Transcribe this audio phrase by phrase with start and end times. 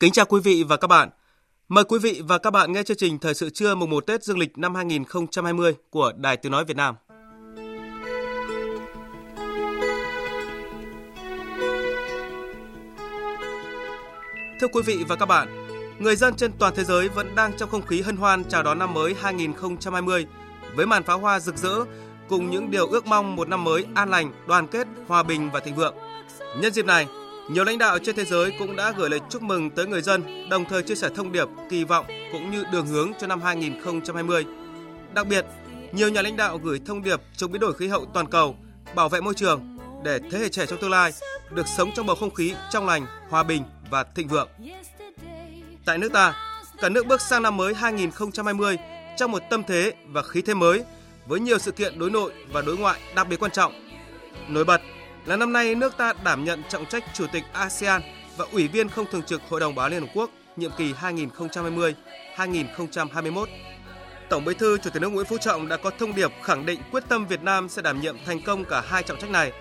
[0.00, 1.10] Kính chào quý vị và các bạn.
[1.68, 4.24] Mời quý vị và các bạn nghe chương trình Thời sự trưa mùng 1 Tết
[4.24, 6.94] Dương lịch năm 2020 của Đài Tiếng Nói Việt Nam.
[14.60, 15.66] Thưa quý vị và các bạn,
[15.98, 18.78] người dân trên toàn thế giới vẫn đang trong không khí hân hoan chào đón
[18.78, 20.26] năm mới 2020
[20.74, 21.74] với màn pháo hoa rực rỡ
[22.28, 25.60] cùng những điều ước mong một năm mới an lành, đoàn kết, hòa bình và
[25.60, 25.94] thịnh vượng.
[26.60, 27.06] Nhân dịp này,
[27.48, 30.48] nhiều lãnh đạo trên thế giới cũng đã gửi lời chúc mừng tới người dân,
[30.48, 34.44] đồng thời chia sẻ thông điệp, kỳ vọng cũng như đường hướng cho năm 2020.
[35.14, 35.44] Đặc biệt,
[35.92, 38.56] nhiều nhà lãnh đạo gửi thông điệp chống biến đổi khí hậu toàn cầu,
[38.94, 41.12] bảo vệ môi trường để thế hệ trẻ trong tương lai
[41.50, 44.48] được sống trong bầu không khí trong lành, hòa bình và thịnh vượng.
[45.84, 46.34] Tại nước ta,
[46.80, 48.78] cả nước bước sang năm mới 2020
[49.16, 50.84] trong một tâm thế và khí thế mới
[51.26, 53.72] với nhiều sự kiện đối nội và đối ngoại đặc biệt quan trọng.
[54.48, 54.80] Nổi bật
[55.26, 58.02] là năm nay nước ta đảm nhận trọng trách Chủ tịch ASEAN
[58.36, 60.92] và Ủy viên không thường trực Hội đồng Bảo an Liên Hợp Quốc nhiệm kỳ
[60.92, 63.46] 2020-2021.
[64.28, 66.80] Tổng Bí thư Chủ tịch nước Nguyễn Phú Trọng đã có thông điệp khẳng định
[66.90, 69.52] quyết tâm Việt Nam sẽ đảm nhiệm thành công cả hai trọng trách này,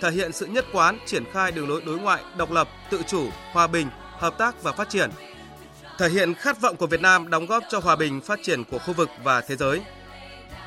[0.00, 3.28] thể hiện sự nhất quán triển khai đường lối đối ngoại độc lập, tự chủ,
[3.52, 5.10] hòa bình, hợp tác và phát triển,
[5.98, 8.78] thể hiện khát vọng của Việt Nam đóng góp cho hòa bình phát triển của
[8.78, 9.80] khu vực và thế giới.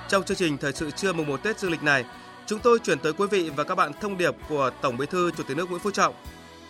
[0.07, 2.06] Trong chương trình thời sự trưa mùng 1 Tết dương lịch này,
[2.47, 5.31] Chúng tôi chuyển tới quý vị và các bạn thông điệp của Tổng Bí thư
[5.31, 6.16] Chủ tịch nước Nguyễn Phú Trọng.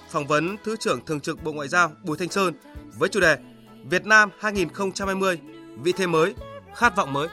[0.10, 2.54] Phỏng vấn Thứ trưởng Thường trực Bộ Ngoại giao Bùi Thanh Sơn
[2.98, 3.38] với chủ đề
[3.84, 5.40] Việt Nam 2020,
[5.84, 6.34] vị thế mới,
[6.76, 7.28] khát vọng mới.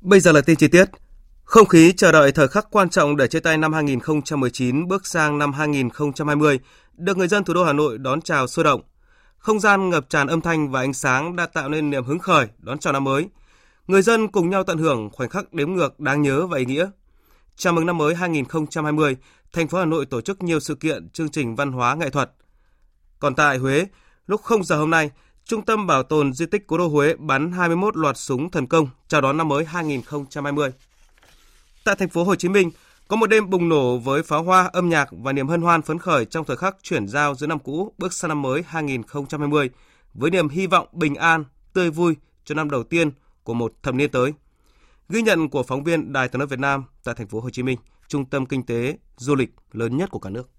[0.00, 0.84] Bây giờ là tin chi tiết.
[1.52, 5.38] Không khí chờ đợi thời khắc quan trọng để chia tay năm 2019 bước sang
[5.38, 6.60] năm 2020
[6.96, 8.80] được người dân thủ đô Hà Nội đón chào sôi động.
[9.38, 12.46] Không gian ngập tràn âm thanh và ánh sáng đã tạo nên niềm hứng khởi
[12.58, 13.28] đón chào năm mới.
[13.86, 16.90] Người dân cùng nhau tận hưởng khoảnh khắc đếm ngược đáng nhớ và ý nghĩa.
[17.56, 19.16] Chào mừng năm mới 2020,
[19.52, 22.30] thành phố Hà Nội tổ chức nhiều sự kiện, chương trình văn hóa nghệ thuật.
[23.18, 23.86] Còn tại Huế,
[24.26, 25.10] lúc 0 giờ hôm nay,
[25.44, 28.88] Trung tâm Bảo tồn Di tích Cố đô Huế bắn 21 loạt súng thần công
[29.08, 30.72] chào đón năm mới 2020.
[31.84, 32.70] Tại thành phố Hồ Chí Minh,
[33.08, 35.98] có một đêm bùng nổ với pháo hoa, âm nhạc và niềm hân hoan phấn
[35.98, 39.70] khởi trong thời khắc chuyển giao giữa năm cũ bước sang năm mới 2020
[40.14, 43.10] với niềm hy vọng bình an, tươi vui cho năm đầu tiên
[43.42, 44.32] của một thập niên tới.
[45.08, 47.62] Ghi nhận của phóng viên Đài Tiếng nói Việt Nam tại thành phố Hồ Chí
[47.62, 47.78] Minh,
[48.08, 50.50] trung tâm kinh tế du lịch lớn nhất của cả nước.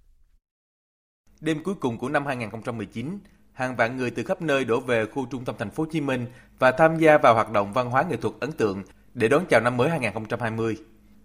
[1.40, 3.20] Đêm cuối cùng của năm 2019,
[3.54, 6.02] hàng vạn người từ khắp nơi đổ về khu trung tâm thành phố Hồ Chí
[6.02, 6.26] Minh
[6.60, 9.62] và tham gia vào hoạt động văn hóa nghệ thuật ấn tượng để đón chào
[9.62, 10.78] năm mới 2020.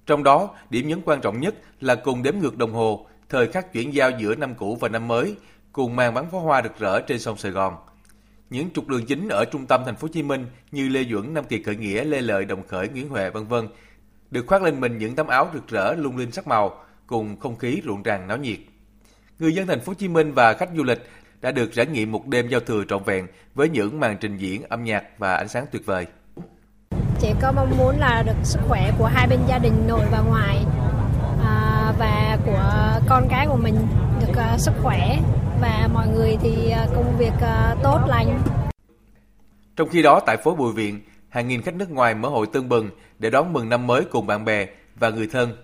[0.08, 3.72] Trong đó, điểm nhấn quan trọng nhất là cùng đếm ngược đồng hồ, thời khắc
[3.72, 5.36] chuyển giao giữa năm cũ và năm mới,
[5.72, 7.76] cùng màn bắn pháo hoa rực rỡ trên sông Sài Gòn.
[8.50, 11.34] Những trục đường chính ở trung tâm thành phố Hồ Chí Minh như Lê Duẩn,
[11.34, 13.68] Nam Kỳ Khởi Nghĩa, Lê Lợi, Đồng Khởi, Nguyễn Huệ vân vân
[14.30, 17.58] được khoác lên mình những tấm áo rực rỡ lung linh sắc màu cùng không
[17.58, 18.58] khí rộn ràng náo nhiệt.
[19.38, 21.08] Người dân thành phố Hồ Chí Minh và khách du lịch
[21.40, 24.62] đã được trải nghiệm một đêm giao thừa trọn vẹn với những màn trình diễn
[24.62, 26.06] âm nhạc và ánh sáng tuyệt vời.
[27.20, 30.20] Chị có mong muốn là được sức khỏe của hai bên gia đình nội và
[30.20, 30.64] ngoại
[31.44, 33.74] à, và của con cái của mình
[34.20, 35.18] được uh, sức khỏe
[35.60, 38.42] và mọi người thì uh, công việc uh, tốt lành.
[39.76, 42.68] Trong khi đó tại phố Bùi Viện, hàng nghìn khách nước ngoài mở hội tương
[42.68, 44.66] bừng để đón mừng năm mới cùng bạn bè
[44.96, 45.56] và người thân.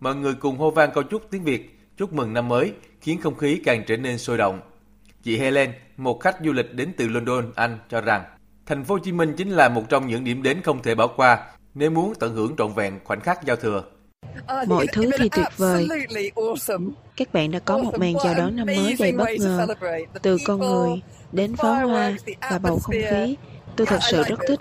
[0.00, 3.36] Mọi người cùng hô vang câu chúc tiếng Việt chúc mừng năm mới khiến không
[3.36, 4.60] khí càng trở nên sôi động.
[5.22, 8.22] Chị Helen, một khách du lịch đến từ London, Anh cho rằng
[8.72, 11.06] Thành phố Hồ Chí Minh chính là một trong những điểm đến không thể bỏ
[11.06, 11.38] qua
[11.74, 13.84] nếu muốn tận hưởng trọn vẹn khoảnh khắc giao thừa.
[14.66, 15.88] Mọi thứ thì tuyệt vời.
[17.16, 19.66] Các bạn đã có một màn chào đón năm mới đầy bất ngờ,
[20.22, 21.02] từ con người
[21.32, 22.16] đến pháo hoa
[22.50, 23.36] và bầu không khí.
[23.76, 24.60] Tôi thật sự rất thích.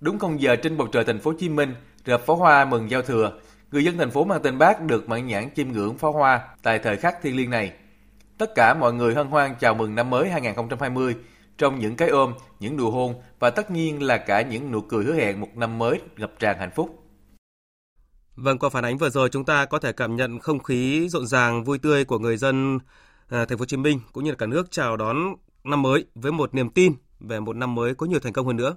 [0.00, 1.74] Đúng không giờ trên bầu trời thành phố Hồ Chí Minh,
[2.06, 3.32] rập pháo hoa mừng giao thừa,
[3.72, 6.78] người dân thành phố mang tên Bác được mãn nhãn chiêm ngưỡng pháo hoa tại
[6.78, 7.72] thời khắc thiêng liêng này.
[8.38, 11.16] Tất cả mọi người hân hoan chào mừng năm mới 2020
[11.58, 15.04] trong những cái ôm, những nụ hôn và tất nhiên là cả những nụ cười
[15.04, 17.02] hứa hẹn một năm mới ngập tràn hạnh phúc.
[18.36, 21.26] Vâng, qua phản ánh vừa rồi chúng ta có thể cảm nhận không khí rộn
[21.26, 22.78] ràng vui tươi của người dân
[23.28, 26.04] à, thành phố Hồ Chí Minh cũng như là cả nước chào đón năm mới
[26.14, 28.76] với một niềm tin về một năm mới có nhiều thành công hơn nữa.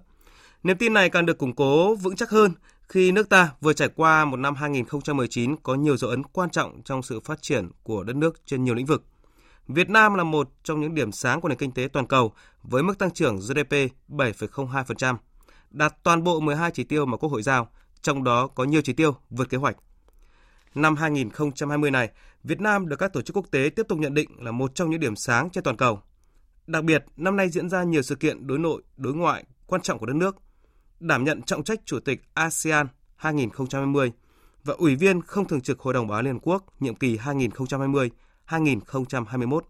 [0.63, 2.51] Niềm tin này càng được củng cố vững chắc hơn
[2.89, 6.81] khi nước ta vừa trải qua một năm 2019 có nhiều dấu ấn quan trọng
[6.85, 9.03] trong sự phát triển của đất nước trên nhiều lĩnh vực.
[9.69, 12.33] Việt Nam là một trong những điểm sáng của nền kinh tế toàn cầu
[12.63, 13.73] với mức tăng trưởng GDP
[14.09, 15.15] 7,02%,
[15.69, 17.69] đạt toàn bộ 12 chỉ tiêu mà Quốc hội giao,
[18.01, 19.77] trong đó có nhiều chỉ tiêu vượt kế hoạch.
[20.75, 22.09] Năm 2020 này,
[22.43, 24.89] Việt Nam được các tổ chức quốc tế tiếp tục nhận định là một trong
[24.89, 26.01] những điểm sáng trên toàn cầu.
[26.67, 29.99] Đặc biệt, năm nay diễn ra nhiều sự kiện đối nội, đối ngoại quan trọng
[29.99, 30.35] của đất nước,
[30.99, 34.11] đảm nhận trọng trách Chủ tịch ASEAN 2020
[34.63, 37.17] và Ủy viên không thường trực Hội đồng Bảo an Liên Hợp Quốc nhiệm kỳ
[37.17, 38.11] 2020.
[38.49, 39.65] 2021.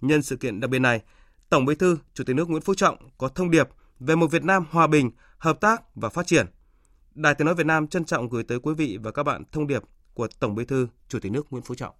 [0.00, 1.00] Nhân sự kiện đặc biệt này,
[1.48, 3.68] Tổng Bí thư Chủ tịch nước Nguyễn Phú Trọng có thông điệp
[4.00, 6.46] về một Việt Nam hòa bình, hợp tác và phát triển.
[7.14, 9.66] Đài Tiếng nói Việt Nam trân trọng gửi tới quý vị và các bạn thông
[9.66, 9.82] điệp
[10.14, 11.94] của Tổng Bí thư Chủ tịch nước Nguyễn Phú Trọng.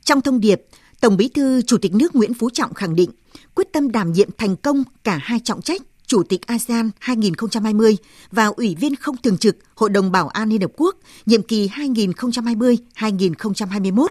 [0.00, 0.62] Trong thông điệp,
[1.00, 3.10] Tổng Bí thư Chủ tịch nước Nguyễn Phú Trọng khẳng định
[3.54, 7.96] quyết tâm đảm nhiệm thành công cả hai trọng trách Chủ tịch ASEAN 2020
[8.30, 11.68] và Ủy viên không thường trực Hội đồng Bảo an Liên Hợp Quốc nhiệm kỳ
[11.68, 14.06] 2020-2021,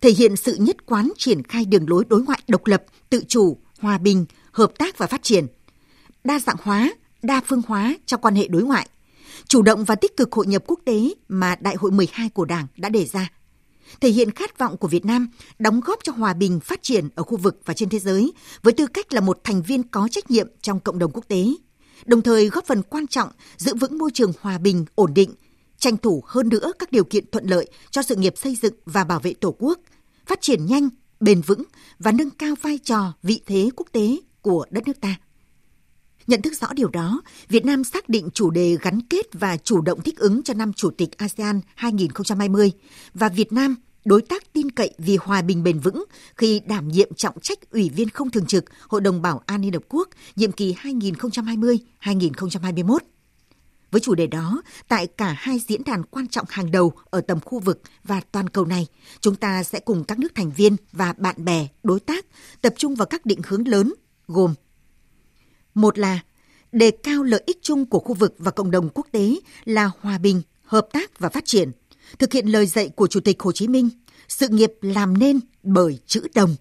[0.00, 3.56] thể hiện sự nhất quán triển khai đường lối đối ngoại độc lập, tự chủ,
[3.78, 5.46] hòa bình, hợp tác và phát triển,
[6.24, 8.88] đa dạng hóa, đa phương hóa trong quan hệ đối ngoại,
[9.48, 12.66] chủ động và tích cực hội nhập quốc tế mà Đại hội 12 của Đảng
[12.76, 13.28] đã đề ra–
[14.00, 17.22] thể hiện khát vọng của Việt Nam đóng góp cho hòa bình phát triển ở
[17.22, 18.32] khu vực và trên thế giới
[18.62, 21.44] với tư cách là một thành viên có trách nhiệm trong cộng đồng quốc tế,
[22.04, 25.34] đồng thời góp phần quan trọng giữ vững môi trường hòa bình, ổn định,
[25.78, 29.04] tranh thủ hơn nữa các điều kiện thuận lợi cho sự nghiệp xây dựng và
[29.04, 29.78] bảo vệ Tổ quốc,
[30.26, 30.88] phát triển nhanh,
[31.20, 31.62] bền vững
[31.98, 35.16] và nâng cao vai trò, vị thế quốc tế của đất nước ta.
[36.28, 39.80] Nhận thức rõ điều đó, Việt Nam xác định chủ đề gắn kết và chủ
[39.80, 42.72] động thích ứng cho năm Chủ tịch ASEAN 2020
[43.14, 46.04] và Việt Nam đối tác tin cậy vì hòa bình bền vững
[46.36, 49.72] khi đảm nhiệm trọng trách Ủy viên không thường trực Hội đồng Bảo an Liên
[49.72, 52.98] Hợp Quốc nhiệm kỳ 2020-2021.
[53.90, 57.40] Với chủ đề đó, tại cả hai diễn đàn quan trọng hàng đầu ở tầm
[57.40, 58.86] khu vực và toàn cầu này,
[59.20, 62.26] chúng ta sẽ cùng các nước thành viên và bạn bè, đối tác
[62.62, 63.94] tập trung vào các định hướng lớn
[64.26, 64.54] gồm
[65.78, 66.20] một là
[66.72, 70.18] đề cao lợi ích chung của khu vực và cộng đồng quốc tế là hòa
[70.18, 71.70] bình, hợp tác và phát triển,
[72.18, 73.90] thực hiện lời dạy của Chủ tịch Hồ Chí Minh,
[74.28, 76.56] sự nghiệp làm nên bởi chữ đồng.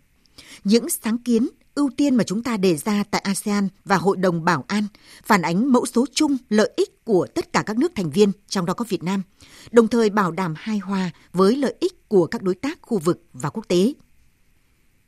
[0.64, 4.46] Những sáng kiến, ưu tiên mà chúng ta đề ra tại ASEAN và Hội đồng
[4.46, 4.84] Bảo an
[5.24, 8.66] phản ánh mẫu số chung lợi ích của tất cả các nước thành viên, trong
[8.66, 9.24] đó có Việt Nam,
[9.72, 13.24] đồng thời bảo đảm hài hòa với lợi ích của các đối tác khu vực
[13.34, 13.94] và quốc tế.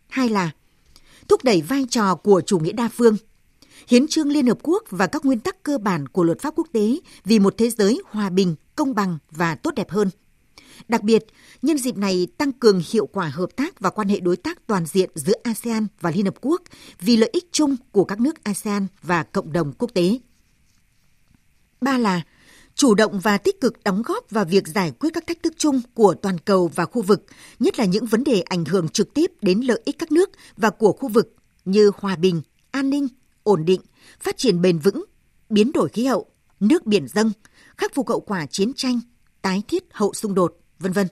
[0.08, 0.52] Hai là
[1.28, 3.18] thúc đẩy vai trò của chủ nghĩa đa phương–
[3.88, 6.68] Hiến trương Liên Hợp Quốc và các nguyên tắc cơ bản của luật pháp quốc
[6.74, 10.10] tế vì một thế giới hòa bình, công bằng và tốt đẹp hơn.
[10.88, 11.26] Đặc biệt,
[11.62, 14.86] nhân dịp này tăng cường hiệu quả hợp tác và quan hệ đối tác toàn
[14.86, 16.62] diện giữa ASEAN và Liên Hợp Quốc
[17.00, 20.20] vì lợi ích chung của các nước ASEAN và cộng đồng quốc tế.
[21.82, 22.22] Ba là
[22.76, 25.82] chủ động và tích cực đóng góp vào việc giải quyết các thách thức chung
[25.94, 27.26] của toàn cầu và khu vực,
[27.60, 30.70] nhất là những vấn đề ảnh hưởng trực tiếp đến lợi ích các nước và
[30.70, 31.36] của khu vực
[31.66, 32.42] như hòa bình,
[32.72, 33.08] an ninh,
[33.44, 33.82] ổn định,
[34.20, 35.06] phát triển bền vững,
[35.50, 36.30] biến đổi khí hậu,
[36.60, 37.32] nước biển dâng,
[37.78, 39.00] khắc phục hậu quả chiến tranh,
[39.42, 41.08] tái thiết hậu xung đột, vân vân.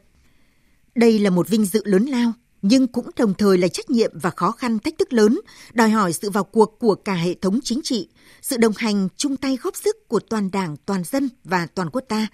[0.95, 4.29] Đây là một vinh dự lớn lao, nhưng cũng đồng thời là trách nhiệm và
[4.29, 5.39] khó khăn thách thức lớn,
[5.73, 8.09] đòi hỏi sự vào cuộc của cả hệ thống chính trị,
[8.41, 12.03] sự đồng hành chung tay góp sức của toàn đảng, toàn dân và toàn quốc
[12.07, 12.27] ta,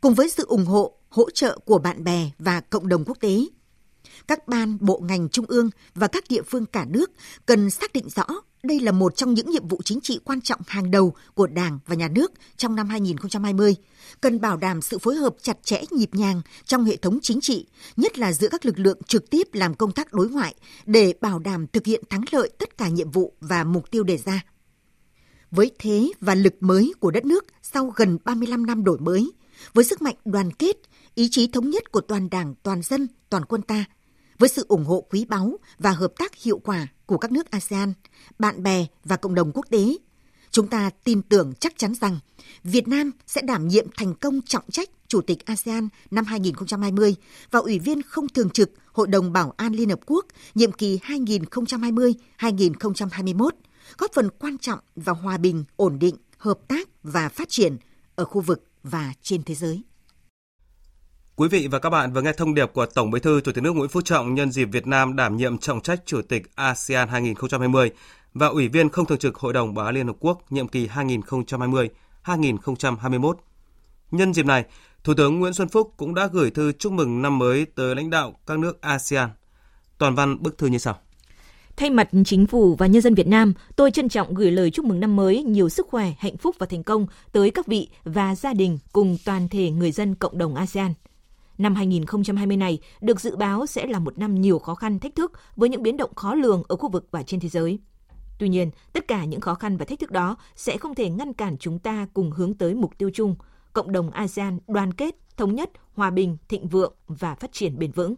[0.00, 3.46] cùng với sự ủng hộ, hỗ trợ của bạn bè và cộng đồng quốc tế.
[4.28, 7.10] Các ban, bộ ngành trung ương và các địa phương cả nước
[7.46, 8.24] cần xác định rõ
[8.66, 11.78] đây là một trong những nhiệm vụ chính trị quan trọng hàng đầu của Đảng
[11.86, 13.76] và Nhà nước trong năm 2020,
[14.20, 17.66] cần bảo đảm sự phối hợp chặt chẽ nhịp nhàng trong hệ thống chính trị,
[17.96, 20.54] nhất là giữa các lực lượng trực tiếp làm công tác đối ngoại
[20.86, 24.16] để bảo đảm thực hiện thắng lợi tất cả nhiệm vụ và mục tiêu đề
[24.16, 24.44] ra.
[25.50, 29.32] Với thế và lực mới của đất nước sau gần 35 năm đổi mới,
[29.74, 30.76] với sức mạnh đoàn kết,
[31.14, 33.84] ý chí thống nhất của toàn Đảng, toàn dân, toàn quân ta–
[34.38, 37.92] với sự ủng hộ quý báu và hợp tác hiệu quả của các nước ASEAN,
[38.38, 39.96] bạn bè và cộng đồng quốc tế,
[40.50, 42.18] chúng ta tin tưởng chắc chắn rằng
[42.64, 47.14] Việt Nam sẽ đảm nhiệm thành công trọng trách Chủ tịch ASEAN năm 2020
[47.50, 50.98] và Ủy viên không thường trực Hội đồng Bảo an Liên Hợp Quốc nhiệm kỳ
[50.98, 53.50] 2020-2021,
[53.98, 57.76] góp phần quan trọng vào hòa bình, ổn định, hợp tác và phát triển
[58.14, 59.82] ở khu vực và trên thế giới.
[61.38, 63.64] Quý vị và các bạn vừa nghe thông điệp của Tổng Bí thư Chủ tịch
[63.64, 67.08] nước Nguyễn Phú Trọng nhân dịp Việt Nam đảm nhiệm trọng trách Chủ tịch ASEAN
[67.08, 67.90] 2020
[68.34, 70.88] và Ủy viên không thường trực Hội đồng Bảo an Liên Hợp Quốc nhiệm kỳ
[72.24, 73.34] 2020-2021.
[74.10, 74.64] Nhân dịp này,
[75.04, 78.10] Thủ tướng Nguyễn Xuân Phúc cũng đã gửi thư chúc mừng năm mới tới lãnh
[78.10, 79.30] đạo các nước ASEAN.
[79.98, 80.98] Toàn văn bức thư như sau.
[81.76, 84.84] Thay mặt chính phủ và nhân dân Việt Nam, tôi trân trọng gửi lời chúc
[84.84, 88.34] mừng năm mới nhiều sức khỏe, hạnh phúc và thành công tới các vị và
[88.34, 90.94] gia đình cùng toàn thể người dân cộng đồng ASEAN.
[91.58, 95.32] Năm 2020 này được dự báo sẽ là một năm nhiều khó khăn, thách thức
[95.56, 97.78] với những biến động khó lường ở khu vực và trên thế giới.
[98.38, 101.32] Tuy nhiên, tất cả những khó khăn và thách thức đó sẽ không thể ngăn
[101.32, 103.36] cản chúng ta cùng hướng tới mục tiêu chung,
[103.72, 107.90] cộng đồng ASEAN đoàn kết, thống nhất, hòa bình, thịnh vượng và phát triển bền
[107.90, 108.14] vững.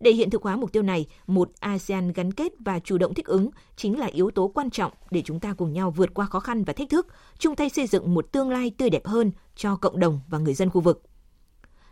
[0.00, 3.26] Để hiện thực hóa mục tiêu này, một ASEAN gắn kết và chủ động thích
[3.26, 6.40] ứng chính là yếu tố quan trọng để chúng ta cùng nhau vượt qua khó
[6.40, 7.06] khăn và thách thức,
[7.38, 10.54] chung tay xây dựng một tương lai tươi đẹp hơn cho cộng đồng và người
[10.54, 11.02] dân khu vực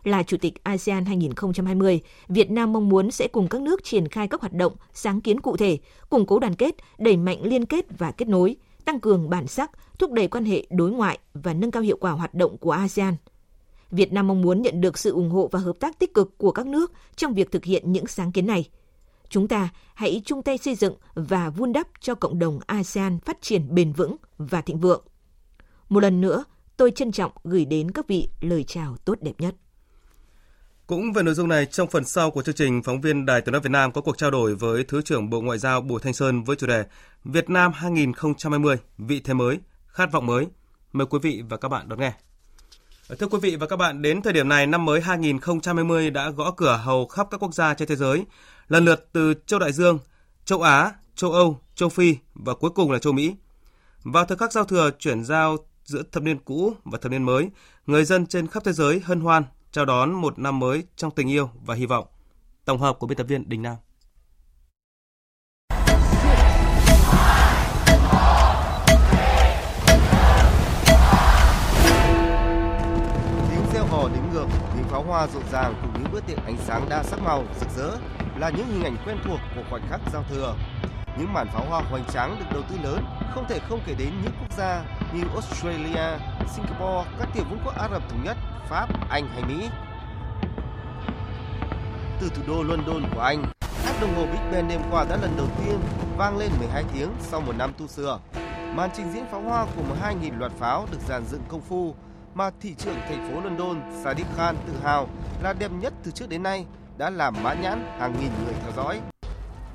[0.03, 4.27] là Chủ tịch ASEAN 2020, Việt Nam mong muốn sẽ cùng các nước triển khai
[4.27, 5.77] các hoạt động, sáng kiến cụ thể,
[6.09, 8.55] củng cố đoàn kết, đẩy mạnh liên kết và kết nối,
[8.85, 12.11] tăng cường bản sắc, thúc đẩy quan hệ đối ngoại và nâng cao hiệu quả
[12.11, 13.15] hoạt động của ASEAN.
[13.91, 16.51] Việt Nam mong muốn nhận được sự ủng hộ và hợp tác tích cực của
[16.51, 18.69] các nước trong việc thực hiện những sáng kiến này.
[19.29, 23.41] Chúng ta hãy chung tay xây dựng và vun đắp cho cộng đồng ASEAN phát
[23.41, 25.01] triển bền vững và thịnh vượng.
[25.89, 26.43] Một lần nữa,
[26.77, 29.55] tôi trân trọng gửi đến các vị lời chào tốt đẹp nhất.
[30.87, 33.51] Cũng về nội dung này, trong phần sau của chương trình, phóng viên Đài Tiếng
[33.51, 36.13] nói Việt Nam có cuộc trao đổi với Thứ trưởng Bộ Ngoại giao Bùi Thanh
[36.13, 36.85] Sơn với chủ đề
[37.23, 40.47] Việt Nam 2020, vị thế mới, khát vọng mới.
[40.93, 42.13] Mời quý vị và các bạn đón nghe.
[43.19, 46.51] Thưa quý vị và các bạn, đến thời điểm này, năm mới 2020 đã gõ
[46.51, 48.25] cửa hầu khắp các quốc gia trên thế giới,
[48.67, 49.99] lần lượt từ châu Đại Dương,
[50.45, 53.35] châu Á, châu Âu, châu Phi và cuối cùng là châu Mỹ.
[54.03, 57.49] Vào thời khắc giao thừa chuyển giao giữa thập niên cũ và thập niên mới,
[57.87, 61.29] người dân trên khắp thế giới hân hoan chào đón một năm mới trong tình
[61.29, 62.05] yêu và hy vọng.
[62.65, 63.75] Tổng hợp của biên tập viên Đình Nam.
[73.49, 76.57] Tiếng reo hò đếm ngược, tiếng pháo hoa rộn ràng cùng những bữa tiệc ánh
[76.57, 77.97] sáng đa sắc màu rực rỡ
[78.37, 80.55] là những hình ảnh quen thuộc của khoảnh khắc giao thừa.
[81.17, 83.05] Những màn pháo hoa hoành tráng được đầu tư lớn
[83.35, 86.17] không thể không kể đến những quốc gia như Australia,
[86.55, 88.37] Singapore, các tiểu vương quốc Ả Rập thống nhất
[88.69, 89.69] Pháp, Anh hay Mỹ.
[92.19, 93.43] Từ thủ đô London của Anh,
[93.85, 95.79] hát đồng hồ Big Ben đêm qua đã lần đầu tiên
[96.17, 98.19] vang lên 12 tiếng sau một năm tu sửa.
[98.75, 101.95] Màn trình diễn pháo hoa của 12.000 loạt pháo được dàn dựng công phu
[102.33, 105.07] mà thị trưởng thành phố London Sadiq Khan tự hào
[105.43, 106.65] là đẹp nhất từ trước đến nay
[106.97, 109.01] đã làm mãn nhãn hàng nghìn người theo dõi.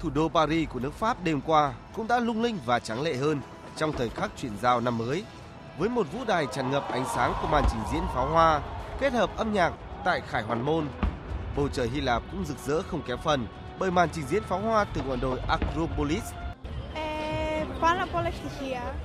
[0.00, 3.14] Thủ đô Paris của nước Pháp đêm qua cũng đã lung linh và trắng lệ
[3.14, 3.40] hơn
[3.76, 5.24] trong thời khắc chuyển giao năm mới
[5.78, 8.60] với một vũ đài tràn ngập ánh sáng của màn trình diễn pháo hoa,
[9.00, 9.72] kết hợp âm nhạc
[10.04, 10.86] tại Khải Hoàn Môn.
[11.56, 13.46] Bầu trời Hy Lạp cũng rực rỡ không kém phần
[13.78, 16.24] bởi màn trình diễn pháo hoa từ ngọn đồi Acropolis.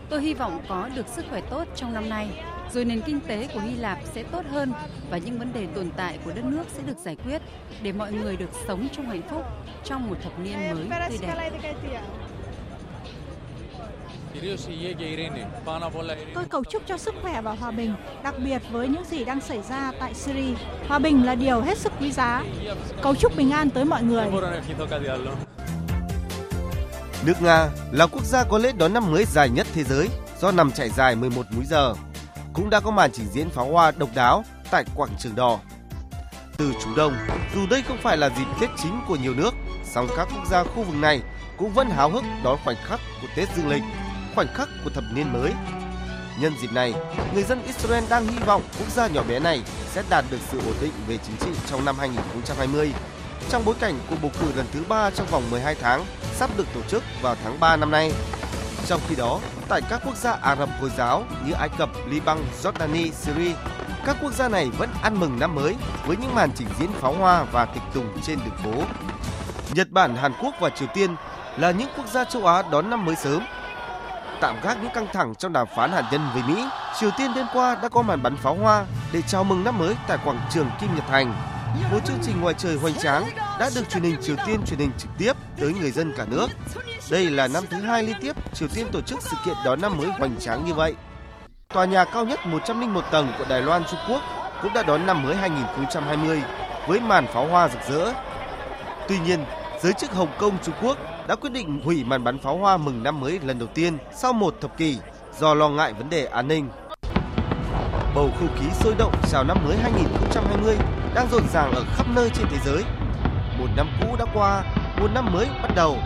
[0.10, 2.28] Tôi hy vọng có được sức khỏe tốt trong năm nay,
[2.72, 4.74] rồi nền kinh tế của Hy Lạp sẽ tốt hơn
[5.10, 7.42] và những vấn đề tồn tại của đất nước sẽ được giải quyết
[7.82, 9.44] để mọi người được sống trong hạnh phúc
[9.84, 12.02] trong một thập niên mới tươi đẹp.
[16.34, 19.42] Tôi cầu chúc cho sức khỏe và hòa bình, đặc biệt với những gì đang
[19.42, 20.54] xảy ra tại Syria.
[20.88, 22.44] Hòa bình là điều hết sức quý giá.
[23.02, 24.26] Cầu chúc bình an tới mọi người.
[27.26, 30.10] Nước Nga là quốc gia có lễ đón năm mới dài nhất thế giới
[30.42, 31.94] do nằm trải dài 11 múi giờ.
[32.54, 35.60] Cũng đã có màn trình diễn pháo hoa độc đáo tại quảng trường đỏ.
[36.58, 37.14] Từ Trung Đông,
[37.56, 39.54] dù đây không phải là dịp Tết chính của nhiều nước,
[39.94, 41.22] song các quốc gia khu vực này
[41.58, 43.84] cũng vẫn háo hức đón khoảnh khắc của Tết Dương lịch
[44.36, 45.52] khoảnh khắc của thập niên mới.
[46.40, 46.94] Nhân dịp này,
[47.34, 49.62] người dân Israel đang hy vọng quốc gia nhỏ bé này
[49.92, 52.94] sẽ đạt được sự ổn định về chính trị trong năm 2020
[53.50, 56.68] trong bối cảnh cuộc bầu cử lần thứ ba trong vòng 12 tháng sắp được
[56.74, 58.12] tổ chức vào tháng 3 năm nay.
[58.88, 62.38] Trong khi đó, tại các quốc gia Ả Rập Hồi giáo như Ai Cập, Liban,
[62.64, 63.54] Jordani, Syria,
[64.06, 67.14] các quốc gia này vẫn ăn mừng năm mới với những màn trình diễn pháo
[67.14, 68.84] hoa và tiệc tùng trên đường phố.
[69.74, 71.16] Nhật Bản, Hàn Quốc và Triều Tiên
[71.58, 73.44] là những quốc gia châu Á đón năm mới sớm
[74.44, 76.66] tạm gác những căng thẳng trong đàm phán hạt nhân với Mỹ,
[77.00, 79.96] Triều Tiên đêm qua đã có màn bắn pháo hoa để chào mừng năm mới
[80.08, 81.53] tại quảng trường Kim Nhật Thành.
[81.74, 84.92] Một chương trình ngoài trời hoành tráng đã được truyền hình Triều Tiên truyền hình
[84.98, 86.48] trực tiếp tới người dân cả nước.
[87.12, 89.98] Đây là năm thứ hai liên tiếp Triều Tiên tổ chức sự kiện đón năm
[89.98, 90.96] mới hoành tráng như vậy.
[91.74, 94.22] Tòa nhà cao nhất 101 tầng của Đài Loan Trung Quốc
[94.62, 96.42] cũng đã đón năm mới 2020
[96.88, 98.14] với màn pháo hoa rực rỡ.
[99.08, 99.46] Tuy nhiên,
[99.82, 103.04] giới chức Hồng Kông Trung Quốc đã quyết định hủy màn bắn pháo hoa mừng
[103.04, 104.98] năm mới lần đầu tiên sau một thập kỷ
[105.40, 106.70] do lo ngại vấn đề an ninh.
[108.16, 110.78] Bầu không khí sôi động chào năm mới 2020
[111.16, 112.84] đang rộn ràng ở khắp nơi trên thế giới.
[113.60, 114.64] Một năm cũ đã qua,
[115.00, 115.98] một năm mới bắt đầu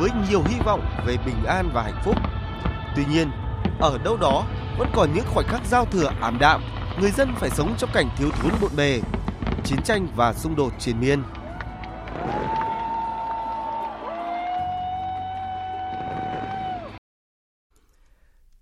[0.00, 2.16] với nhiều hy vọng về bình an và hạnh phúc.
[2.96, 3.30] Tuy nhiên,
[3.80, 4.44] ở đâu đó
[4.78, 6.62] vẫn còn những khoảnh khắc giao thừa ảm đạm,
[7.00, 9.00] người dân phải sống trong cảnh thiếu thốn bộn bề,
[9.64, 11.22] chiến tranh và xung đột triền miên.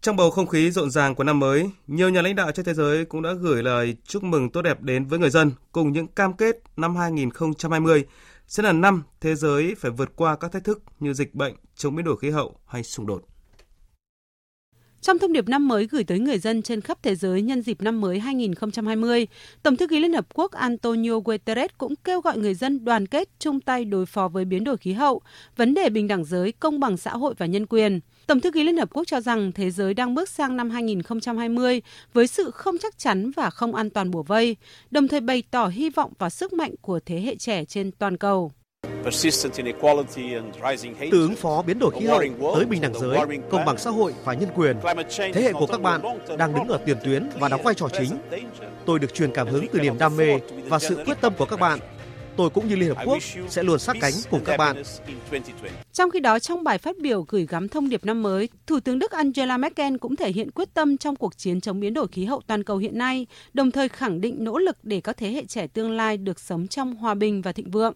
[0.09, 2.75] Trong bầu không khí rộn ràng của năm mới, nhiều nhà lãnh đạo trên thế
[2.75, 6.07] giới cũng đã gửi lời chúc mừng tốt đẹp đến với người dân cùng những
[6.07, 8.05] cam kết năm 2020
[8.47, 11.97] sẽ là năm thế giới phải vượt qua các thách thức như dịch bệnh, chống
[11.97, 13.23] biến đổi khí hậu hay xung đột.
[15.01, 17.83] Trong thông điệp năm mới gửi tới người dân trên khắp thế giới nhân dịp
[17.83, 19.27] năm mới 2020,
[19.63, 23.29] Tổng thư ký Liên Hợp Quốc Antonio Guterres cũng kêu gọi người dân đoàn kết
[23.39, 25.21] chung tay đối phó với biến đổi khí hậu,
[25.57, 28.01] vấn đề bình đẳng giới, công bằng xã hội và nhân quyền.
[28.29, 31.83] Tổng thư ký Liên Hợp Quốc cho rằng thế giới đang bước sang năm 2020
[32.13, 34.57] với sự không chắc chắn và không an toàn bủa vây,
[34.91, 38.17] đồng thời bày tỏ hy vọng vào sức mạnh của thế hệ trẻ trên toàn
[38.17, 38.53] cầu.
[41.11, 42.23] Từ ứng phó biến đổi khí hậu
[42.55, 43.19] tới bình đẳng giới,
[43.51, 44.77] công bằng xã hội và nhân quyền,
[45.17, 46.01] thế hệ của các bạn
[46.39, 48.19] đang đứng ở tiền tuyến và đóng vai trò chính.
[48.87, 51.61] Tôi được truyền cảm hứng từ niềm đam mê và sự quyết tâm của các
[51.61, 51.79] bạn.
[52.39, 53.19] Tôi cũng như Liên Hợp Quốc
[53.49, 54.83] sẽ luôn sát cánh cùng các bạn.
[55.93, 58.99] Trong khi đó, trong bài phát biểu gửi gắm thông điệp năm mới, Thủ tướng
[58.99, 62.25] Đức Angela Merkel cũng thể hiện quyết tâm trong cuộc chiến chống biến đổi khí
[62.25, 65.45] hậu toàn cầu hiện nay, đồng thời khẳng định nỗ lực để các thế hệ
[65.45, 67.95] trẻ tương lai được sống trong hòa bình và thịnh vượng.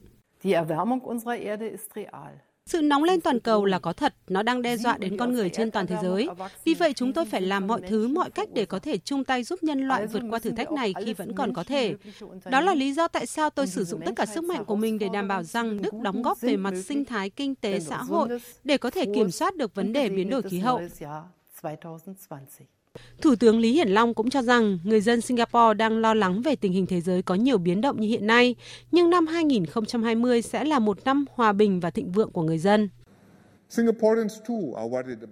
[2.73, 5.49] Sự nóng lên toàn cầu là có thật, nó đang đe dọa đến con người
[5.49, 6.29] trên toàn thế giới.
[6.64, 9.43] Vì vậy chúng tôi phải làm mọi thứ, mọi cách để có thể chung tay
[9.43, 11.95] giúp nhân loại vượt qua thử thách này khi vẫn còn có thể.
[12.45, 14.99] Đó là lý do tại sao tôi sử dụng tất cả sức mạnh của mình
[14.99, 18.29] để đảm bảo rằng Đức đóng góp về mặt sinh thái, kinh tế, xã hội
[18.64, 20.81] để có thể kiểm soát được vấn đề biến đổi khí hậu.
[23.21, 26.57] Thủ tướng Lý Hiển Long cũng cho rằng người dân Singapore đang lo lắng về
[26.57, 28.57] tình hình thế giới có nhiều biến động như hiện nay,
[28.93, 32.89] nhưng năm 2020 sẽ là một năm hòa bình và thịnh vượng của người dân.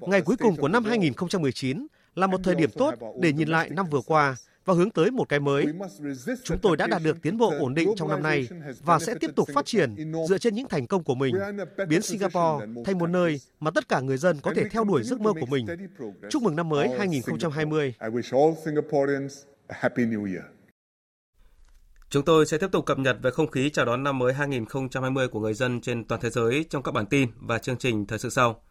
[0.01, 3.87] Ngày cuối cùng của năm 2019 là một thời điểm tốt để nhìn lại năm
[3.91, 4.37] vừa qua
[4.71, 5.67] và hướng tới một cái mới.
[6.45, 8.49] Chúng tôi đã đạt được tiến bộ ổn định trong năm nay
[8.83, 11.35] và sẽ tiếp tục phát triển dựa trên những thành công của mình,
[11.89, 15.21] biến Singapore thành một nơi mà tất cả người dân có thể theo đuổi giấc
[15.21, 15.67] mơ của mình.
[16.31, 17.95] Chúc mừng năm mới 2020.
[22.11, 25.29] Chúng tôi sẽ tiếp tục cập nhật về không khí chào đón năm mới 2020
[25.29, 28.19] của người dân trên toàn thế giới trong các bản tin và chương trình thời
[28.19, 28.63] sự sau.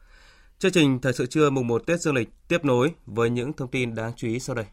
[0.60, 3.72] Chương trình Thời sự trưa mùng 1 Tết Dương lịch tiếp nối với những thông
[3.72, 4.66] tin đáng chú ý sau đây.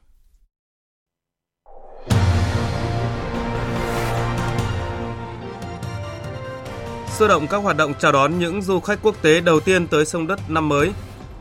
[7.18, 10.06] Sôi động các hoạt động chào đón những du khách quốc tế đầu tiên tới
[10.06, 10.92] sông đất năm mới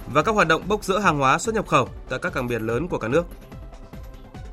[0.08, 2.62] và các hoạt động bốc rỡ hàng hóa xuất nhập khẩu tại các cảng biển
[2.62, 3.26] lớn của cả nước.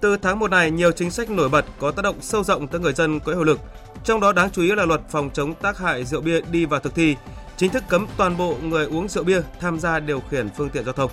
[0.00, 2.80] Từ tháng 1 này, nhiều chính sách nổi bật có tác động sâu rộng tới
[2.80, 3.60] người dân có hiệu lực,
[4.04, 6.80] trong đó đáng chú ý là luật phòng chống tác hại rượu bia đi vào
[6.80, 7.16] thực thi,
[7.56, 10.84] chính thức cấm toàn bộ người uống rượu bia tham gia điều khiển phương tiện
[10.84, 11.10] giao thông.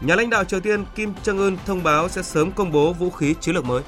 [0.00, 3.10] Nhà lãnh đạo Triều Tiên Kim Jong Un thông báo sẽ sớm công bố vũ
[3.10, 3.82] khí chiến lược mới.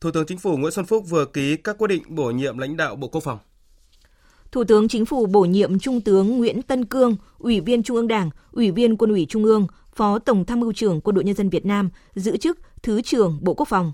[0.00, 2.76] Thủ tướng Chính phủ Nguyễn Xuân Phúc vừa ký các quyết định bổ nhiệm lãnh
[2.76, 3.38] đạo Bộ Quốc phòng.
[4.52, 8.08] Thủ tướng Chính phủ bổ nhiệm Trung tướng Nguyễn Tân Cương, Ủy viên Trung ương
[8.08, 11.34] Đảng, Ủy viên Quân ủy Trung ương, Phó Tổng tham mưu trưởng Quân đội Nhân
[11.34, 13.92] dân Việt Nam, giữ chức Thứ trưởng Bộ Quốc phòng.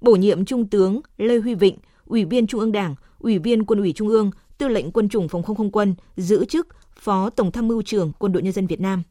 [0.00, 3.78] Bổ nhiệm Trung tướng Lê Huy Vịnh, Ủy viên Trung ương Đảng, Ủy viên Quân
[3.78, 6.66] ủy Trung ương, Tư lệnh Quân chủng Phòng không không quân, giữ chức
[7.00, 9.02] Phó Tổng tham mưu trưởng Quân đội Nhân dân Việt Nam.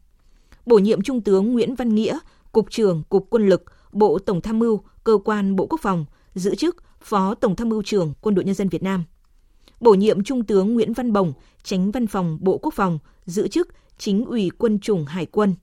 [0.66, 2.18] Bổ nhiệm Trung tướng Nguyễn Văn Nghĩa,
[2.52, 6.04] Cục trưởng Cục Quân lực, Bộ Tổng tham mưu, Cơ quan Bộ Quốc phòng,
[6.36, 9.04] giữ chức Phó Tổng tham mưu trưởng Quân đội Nhân dân Việt Nam.
[9.80, 13.68] Bổ nhiệm Trung tướng Nguyễn Văn Bồng, Tránh Văn phòng Bộ Quốc phòng, giữ chức
[13.98, 15.54] Chính ủy Quân chủng Hải quân.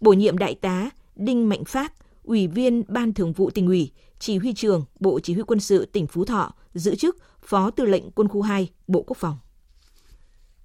[0.00, 1.92] Bổ nhiệm Đại tá Đinh Mạnh Phát,
[2.22, 5.84] Ủy viên Ban Thường vụ tỉnh ủy, Chỉ huy trưởng Bộ Chỉ huy quân sự
[5.84, 9.38] tỉnh Phú Thọ, giữ chức Phó Tư lệnh Quân khu 2, Bộ Quốc phòng.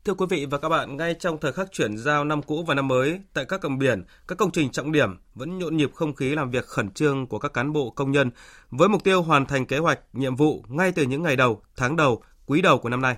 [0.06, 2.76] Thưa quý vị và các bạn, ngay trong thời khắc chuyển giao năm cũ và
[2.76, 6.16] năm mới, tại các cảng biển, các công trình trọng điểm vẫn nhộn nhịp không
[6.16, 8.32] khí làm việc khẩn trương của các cán bộ công nhân
[8.72, 11.96] với mục tiêu hoàn thành kế hoạch, nhiệm vụ ngay từ những ngày đầu, tháng
[11.96, 13.16] đầu, quý đầu của năm nay.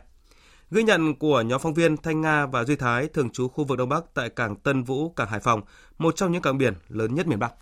[0.72, 3.78] Ghi nhận của nhóm phóng viên Thanh Nga và Duy Thái thường trú khu vực
[3.78, 5.62] Đông Bắc tại cảng Tân Vũ, cảng Hải Phòng,
[5.98, 7.54] một trong những cảng biển lớn nhất miền Bắc.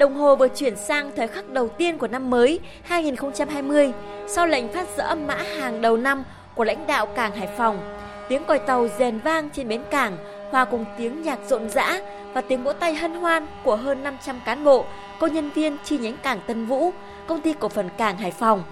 [0.00, 3.92] Đồng hồ vừa chuyển sang thời khắc đầu tiên của năm mới 2020
[4.26, 7.96] sau lệnh phát dỡ mã hàng đầu năm của lãnh đạo cảng Hải Phòng.
[8.28, 10.16] Tiếng còi tàu rèn vang trên bến cảng
[10.50, 12.00] hòa cùng tiếng nhạc rộn rã
[12.32, 14.84] và tiếng vỗ tay hân hoan của hơn 500 cán bộ,
[15.18, 16.90] công nhân viên chi nhánh cảng Tân Vũ,
[17.26, 18.62] công ty cổ phần cảng Hải Phòng.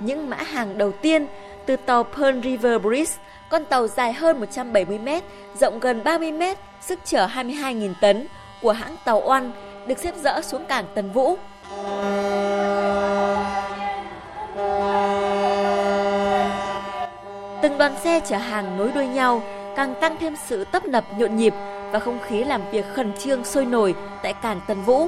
[0.00, 1.26] Những mã hàng đầu tiên
[1.66, 3.12] từ tàu Pearl River Bridge,
[3.50, 5.22] con tàu dài hơn 170 mét,
[5.60, 8.26] rộng gần 30 mét, sức chở 22.000 tấn
[8.62, 9.50] của hãng tàu Oan
[9.86, 11.36] được xếp dỡ xuống cảng Tân Vũ.
[17.62, 19.42] Từng đoàn xe chở hàng nối đuôi nhau
[19.76, 21.54] càng tăng thêm sự tấp nập nhộn nhịp
[21.92, 25.06] và không khí làm việc khẩn trương sôi nổi tại cảng Tân Vũ.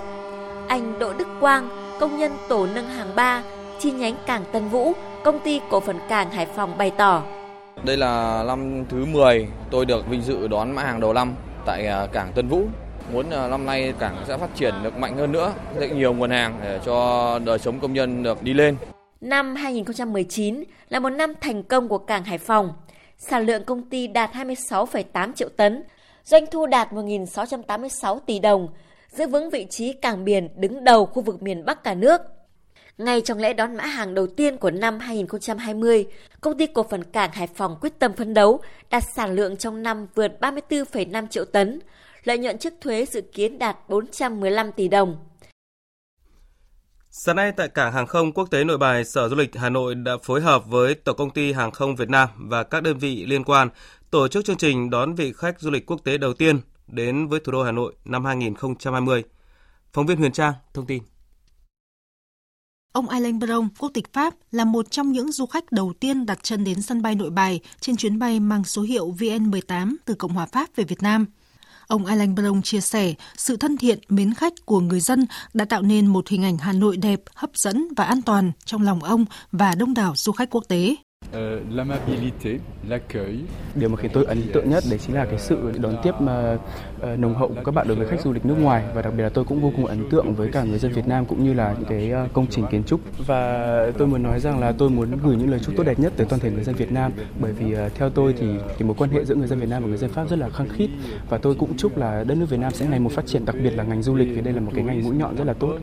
[0.68, 1.68] Anh Đỗ Đức Quang,
[2.00, 3.42] công nhân tổ nâng hàng 3,
[3.78, 4.92] chi nhánh cảng Tân Vũ,
[5.24, 7.22] công ty cổ phần cảng Hải Phòng bày tỏ.
[7.84, 11.34] Đây là năm thứ 10 tôi được vinh dự đón mã hàng đầu năm
[11.66, 12.62] tại à, cảng Tân Vũ.
[13.12, 16.30] Muốn ờ, năm nay cảng sẽ phát triển được mạnh hơn nữa, sẽ nhiều nguồn
[16.30, 18.76] hàng để cho đời sống công nhân được đi lên.
[19.20, 22.72] Năm 2019 là một năm thành công của cảng Hải Phòng.
[23.18, 25.82] Sản lượng công ty đạt 26,8 triệu tấn,
[26.24, 28.68] doanh thu đạt 1.686 tỷ đồng,
[29.10, 32.20] giữ vững vị trí cảng biển đứng đầu khu vực miền Bắc cả nước.
[32.98, 36.06] Ngay trong lễ đón mã hàng đầu tiên của năm 2020,
[36.40, 39.82] công ty cổ phần cảng Hải Phòng quyết tâm phấn đấu đạt sản lượng trong
[39.82, 41.80] năm vượt 34,5 triệu tấn,
[42.24, 45.16] lợi nhuận trước thuế dự kiến đạt 415 tỷ đồng.
[47.10, 49.94] Sáng nay tại cảng hàng không quốc tế Nội Bài, Sở Du lịch Hà Nội
[49.94, 53.26] đã phối hợp với Tổng công ty Hàng không Việt Nam và các đơn vị
[53.26, 53.68] liên quan
[54.10, 57.40] tổ chức chương trình đón vị khách du lịch quốc tế đầu tiên đến với
[57.40, 59.24] thủ đô Hà Nội năm 2020.
[59.92, 61.02] Phóng viên Huyền Trang thông tin.
[62.92, 66.38] Ông Alain Bron, quốc tịch Pháp, là một trong những du khách đầu tiên đặt
[66.42, 70.32] chân đến sân bay nội bài trên chuyến bay mang số hiệu VN18 từ Cộng
[70.32, 71.26] hòa Pháp về Việt Nam.
[71.88, 75.82] Ông Alan Blong chia sẻ, sự thân thiện, mến khách của người dân đã tạo
[75.82, 79.24] nên một hình ảnh Hà Nội đẹp, hấp dẫn và an toàn trong lòng ông
[79.52, 80.96] và đông đảo du khách quốc tế.
[81.34, 83.40] Euh, l'amabilité, l'accueil.
[83.74, 86.56] Điều mà khiến tôi ấn tượng nhất đấy chính là cái sự đón tiếp mà
[87.02, 89.12] uh, nồng hậu của các bạn đối với khách du lịch nước ngoài và đặc
[89.16, 91.44] biệt là tôi cũng vô cùng ấn tượng với cả người dân Việt Nam cũng
[91.44, 94.72] như là những cái uh, công trình kiến trúc và tôi muốn nói rằng là
[94.72, 96.92] tôi muốn gửi những lời chúc tốt đẹp nhất tới toàn thể người dân Việt
[96.92, 99.82] Nam bởi vì theo tôi thì cái mối quan hệ giữa người dân Việt Nam
[99.82, 100.90] và người dân Pháp rất là khăng khít
[101.28, 103.56] và tôi cũng chúc là đất nước Việt Nam sẽ ngày một phát triển đặc
[103.62, 105.52] biệt là ngành du lịch vì đây là một cái ngành mũi nhọn rất là
[105.52, 105.78] tốt.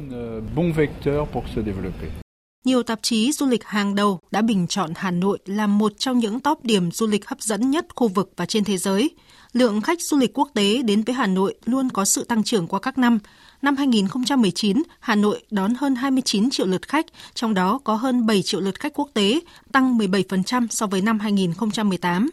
[0.56, 2.25] Bon vecteur pour se développer.
[2.66, 6.20] Nhiều tạp chí du lịch hàng đầu đã bình chọn Hà Nội là một trong
[6.20, 9.10] những top điểm du lịch hấp dẫn nhất khu vực và trên thế giới.
[9.54, 12.68] Lượng khách du lịch quốc tế đến với Hà Nội luôn có sự tăng trưởng
[12.68, 13.20] qua các năm.
[13.62, 18.42] Năm 2019, Hà Nội đón hơn 29 triệu lượt khách, trong đó có hơn 7
[18.42, 19.40] triệu lượt khách quốc tế,
[19.72, 22.30] tăng 17% so với năm 2018.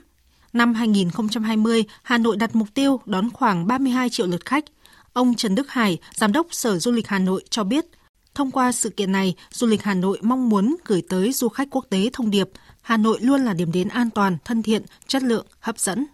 [0.52, 4.64] Năm 2020, Hà Nội đặt mục tiêu đón khoảng 32 triệu lượt khách.
[5.12, 7.86] Ông Trần Đức Hải, Giám đốc Sở Du lịch Hà Nội cho biết,
[8.34, 11.68] Thông qua sự kiện này, du lịch Hà Nội mong muốn gửi tới du khách
[11.70, 12.48] quốc tế thông điệp
[12.82, 16.06] Hà Nội luôn là điểm đến an toàn, thân thiện, chất lượng, hấp dẫn.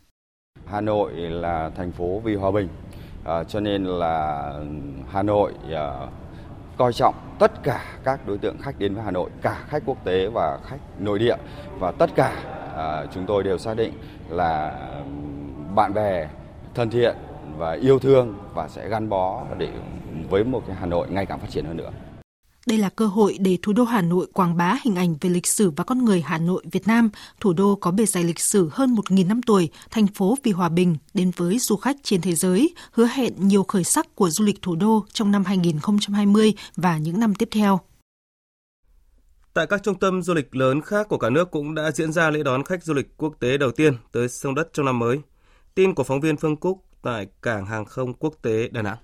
[0.66, 2.68] Hà Nội là thành phố vì hòa bình,
[3.24, 4.52] à, cho nên là
[5.10, 6.06] Hà Nội à,
[6.76, 10.04] coi trọng tất cả các đối tượng khách đến với Hà Nội, cả khách quốc
[10.04, 11.36] tế và khách nội địa
[11.78, 12.42] và tất cả
[12.76, 13.92] à, chúng tôi đều xác định
[14.28, 14.78] là
[15.74, 16.28] bạn bè
[16.74, 17.16] thân thiện
[17.58, 19.72] và yêu thương và sẽ gắn bó để
[20.30, 21.90] với một cái Hà Nội ngày càng phát triển hơn nữa.
[22.68, 25.46] Đây là cơ hội để thủ đô Hà Nội quảng bá hình ảnh về lịch
[25.46, 28.68] sử và con người Hà Nội, Việt Nam, thủ đô có bề dày lịch sử
[28.72, 32.34] hơn 1.000 năm tuổi, thành phố vì hòa bình, đến với du khách trên thế
[32.34, 36.98] giới, hứa hẹn nhiều khởi sắc của du lịch thủ đô trong năm 2020 và
[36.98, 37.80] những năm tiếp theo.
[39.54, 42.30] Tại các trung tâm du lịch lớn khác của cả nước cũng đã diễn ra
[42.30, 45.18] lễ đón khách du lịch quốc tế đầu tiên tới sông đất trong năm mới.
[45.74, 48.98] Tin của phóng viên Phương Cúc tại Cảng Hàng không Quốc tế Đà Nẵng.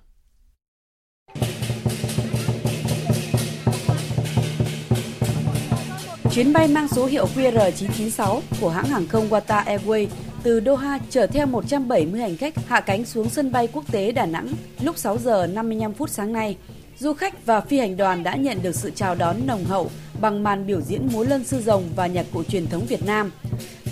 [6.34, 10.06] Chuyến bay mang số hiệu QR996 của hãng hàng không Qatar Airways
[10.42, 14.26] từ Doha chở theo 170 hành khách hạ cánh xuống sân bay quốc tế Đà
[14.26, 14.48] Nẵng
[14.80, 16.56] lúc 6 giờ 55 phút sáng nay.
[16.98, 20.42] Du khách và phi hành đoàn đã nhận được sự chào đón nồng hậu bằng
[20.42, 23.30] màn biểu diễn múa lân sư rồng và nhạc cụ truyền thống Việt Nam.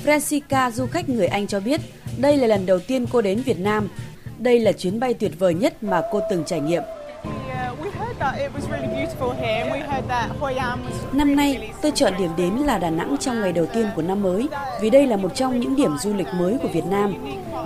[0.04, 1.80] Francisca, du khách người Anh cho biết,
[2.18, 3.88] đây là lần đầu tiên cô đến Việt Nam.
[4.38, 6.82] Đây là chuyến bay tuyệt vời nhất mà cô từng trải nghiệm.
[11.12, 14.22] Năm nay, tôi chọn điểm đến là Đà Nẵng trong ngày đầu tiên của năm
[14.22, 14.48] mới
[14.80, 17.14] vì đây là một trong những điểm du lịch mới của Việt Nam.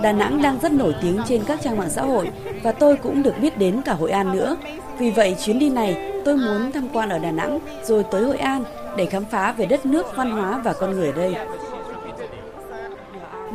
[0.01, 2.31] Đà Nẵng đang rất nổi tiếng trên các trang mạng xã hội
[2.63, 4.57] và tôi cũng được biết đến cả Hội An nữa.
[4.97, 8.37] Vì vậy, chuyến đi này tôi muốn tham quan ở Đà Nẵng rồi tới Hội
[8.37, 8.63] An
[8.97, 11.35] để khám phá về đất nước, văn hóa và con người ở đây.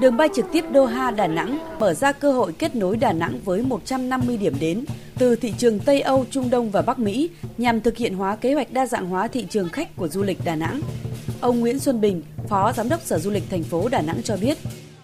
[0.01, 3.39] Đường bay trực tiếp Doha Đà Nẵng mở ra cơ hội kết nối Đà Nẵng
[3.45, 4.85] với 150 điểm đến
[5.19, 8.55] từ thị trường Tây Âu, Trung Đông và Bắc Mỹ nhằm thực hiện hóa kế
[8.55, 10.81] hoạch đa dạng hóa thị trường khách của du lịch Đà Nẵng.
[11.41, 14.37] Ông Nguyễn Xuân Bình, Phó Giám đốc Sở Du lịch thành phố Đà Nẵng cho
[14.37, 14.59] biết.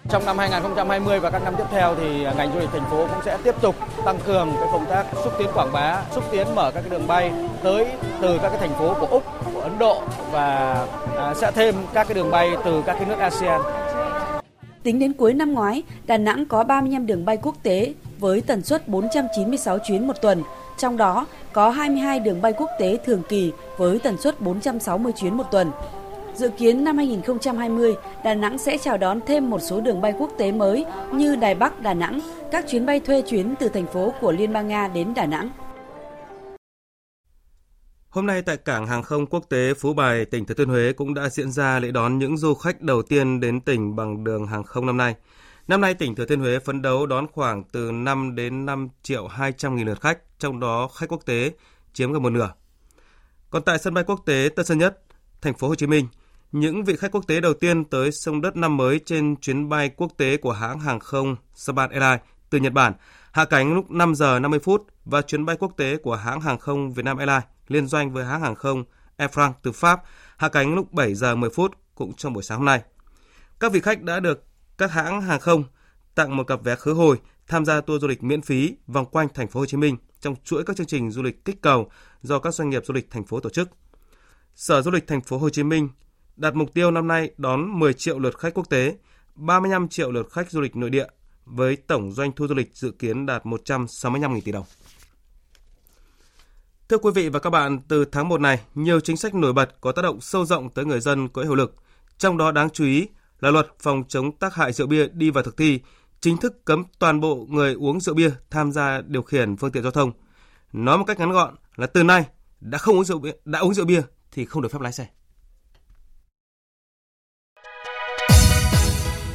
[0.09, 3.21] Trong năm 2020 và các năm tiếp theo thì ngành du lịch thành phố cũng
[3.25, 3.75] sẽ tiếp tục
[4.05, 7.07] tăng cường cái công tác xúc tiến quảng bá, xúc tiến mở các cái đường
[7.07, 7.31] bay
[7.63, 7.85] tới
[8.21, 9.23] từ các cái thành phố của Úc,
[9.53, 10.73] của Ấn Độ và
[11.17, 13.61] à, sẽ thêm các cái đường bay từ các cái nước ASEAN.
[14.83, 18.61] Tính đến cuối năm ngoái, Đà Nẵng có 35 đường bay quốc tế với tần
[18.61, 20.43] suất 496 chuyến một tuần,
[20.77, 25.37] trong đó có 22 đường bay quốc tế thường kỳ với tần suất 460 chuyến
[25.37, 25.71] một tuần.
[26.35, 30.31] Dự kiến năm 2020, Đà Nẵng sẽ chào đón thêm một số đường bay quốc
[30.37, 32.19] tế mới như Đài Bắc Đà Nẵng,
[32.51, 35.49] các chuyến bay thuê chuyến từ thành phố của Liên bang Nga đến Đà Nẵng.
[38.09, 41.13] Hôm nay tại cảng hàng không quốc tế Phú Bài, tỉnh Thừa Thiên Huế cũng
[41.13, 44.63] đã diễn ra lễ đón những du khách đầu tiên đến tỉnh bằng đường hàng
[44.63, 45.15] không năm nay.
[45.67, 49.27] Năm nay tỉnh Thừa Thiên Huế phấn đấu đón khoảng từ 5 đến 5 triệu
[49.27, 51.51] 200 nghìn lượt khách, trong đó khách quốc tế
[51.93, 52.53] chiếm gần một nửa.
[53.49, 55.01] Còn tại sân bay quốc tế Tân Sơn Nhất,
[55.41, 56.07] thành phố Hồ Chí Minh,
[56.51, 59.89] những vị khách quốc tế đầu tiên tới sông đất năm mới trên chuyến bay
[59.89, 62.19] quốc tế của hãng hàng không Saban Airlines
[62.49, 62.93] từ Nhật Bản
[63.31, 66.57] hạ cánh lúc 5 giờ 50 phút và chuyến bay quốc tế của hãng hàng
[66.57, 68.83] không Vietnam Airlines liên doanh với hãng hàng không
[69.17, 70.03] Air France từ Pháp
[70.37, 72.81] hạ cánh lúc 7 giờ 10 phút cũng trong buổi sáng hôm nay.
[73.59, 74.43] Các vị khách đã được
[74.77, 75.63] các hãng hàng không
[76.15, 79.27] tặng một cặp vé khứ hồi tham gia tour du lịch miễn phí vòng quanh
[79.33, 82.39] thành phố Hồ Chí Minh trong chuỗi các chương trình du lịch kích cầu do
[82.39, 83.69] các doanh nghiệp du lịch thành phố tổ chức.
[84.55, 85.89] Sở Du lịch thành phố Hồ Chí Minh
[86.35, 88.95] đặt mục tiêu năm nay đón 10 triệu lượt khách quốc tế,
[89.35, 91.07] 35 triệu lượt khách du lịch nội địa
[91.45, 94.65] với tổng doanh thu du lịch dự kiến đạt 165.000 tỷ đồng.
[96.89, 99.81] Thưa quý vị và các bạn, từ tháng 1 này, nhiều chính sách nổi bật
[99.81, 101.75] có tác động sâu rộng tới người dân có hiệu lực.
[102.17, 103.07] Trong đó đáng chú ý
[103.39, 105.79] là luật phòng chống tác hại rượu bia đi vào thực thi,
[106.21, 109.83] chính thức cấm toàn bộ người uống rượu bia tham gia điều khiển phương tiện
[109.83, 110.11] giao thông.
[110.73, 112.25] Nói một cách ngắn gọn là từ nay
[112.59, 115.07] đã không uống rượu bia, đã uống rượu bia thì không được phép lái xe.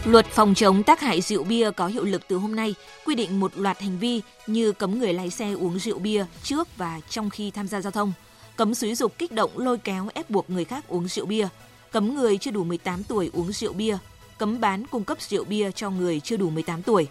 [0.05, 3.41] Luật phòng chống tác hại rượu bia có hiệu lực từ hôm nay, quy định
[3.41, 7.31] một loạt hành vi như cấm người lái xe uống rượu bia trước và trong
[7.31, 8.13] khi tham gia giao thông,
[8.57, 11.49] cấm xúi dục kích động lôi kéo ép buộc người khác uống rượu bia,
[11.93, 13.99] cấm người chưa đủ 18 tuổi uống rượu bia,
[14.39, 17.07] cấm bán cung cấp rượu bia cho người chưa đủ 18 tuổi.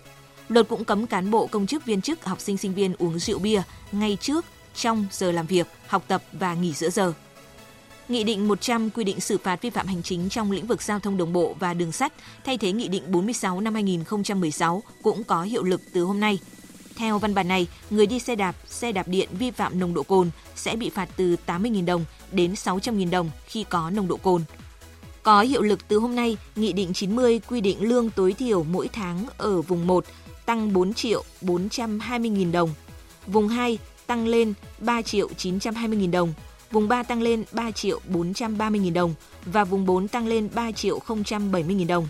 [0.49, 3.39] Luật cũng cấm cán bộ công chức viên chức, học sinh sinh viên uống rượu
[3.39, 7.13] bia ngay trước, trong giờ làm việc, học tập và nghỉ giữa giờ.
[8.09, 10.99] Nghị định 100 quy định xử phạt vi phạm hành chính trong lĩnh vực giao
[10.99, 12.13] thông đường bộ và đường sắt
[12.45, 16.39] thay thế Nghị định 46 năm 2016 cũng có hiệu lực từ hôm nay.
[16.95, 20.03] Theo văn bản này, người đi xe đạp, xe đạp điện vi phạm nồng độ
[20.03, 24.41] cồn sẽ bị phạt từ 80.000 đồng đến 600.000 đồng khi có nồng độ cồn.
[25.23, 28.87] Có hiệu lực từ hôm nay, Nghị định 90 quy định lương tối thiểu mỗi
[28.87, 30.05] tháng ở vùng 1
[30.45, 32.69] tăng 4 triệu 420.000 đồng,
[33.27, 36.33] vùng 2 tăng lên 3 triệu 920.000 đồng,
[36.73, 39.13] vùng 3 tăng lên 3 triệu 430.000 đồng
[39.45, 42.07] và vùng 4 tăng lên 3 triệu 070.000 đồng.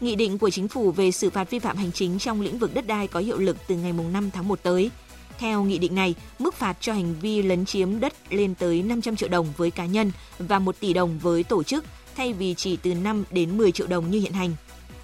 [0.00, 2.74] Nghị định của Chính phủ về xử phạt vi phạm hành chính trong lĩnh vực
[2.74, 4.90] đất đai có hiệu lực từ ngày 5 tháng 1 tới.
[5.38, 9.16] Theo nghị định này, mức phạt cho hành vi lấn chiếm đất lên tới 500
[9.16, 11.84] triệu đồng với cá nhân và 1 tỷ đồng với tổ chức
[12.16, 14.50] thay vì chỉ từ 5 đến 10 triệu đồng như hiện hành.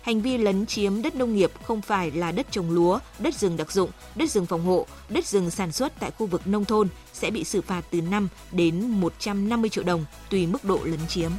[0.03, 3.57] Hành vi lấn chiếm đất nông nghiệp không phải là đất trồng lúa, đất rừng
[3.57, 6.89] đặc dụng, đất rừng phòng hộ, đất rừng sản xuất tại khu vực nông thôn
[7.13, 11.31] sẽ bị xử phạt từ 5 đến 150 triệu đồng tùy mức độ lấn chiếm.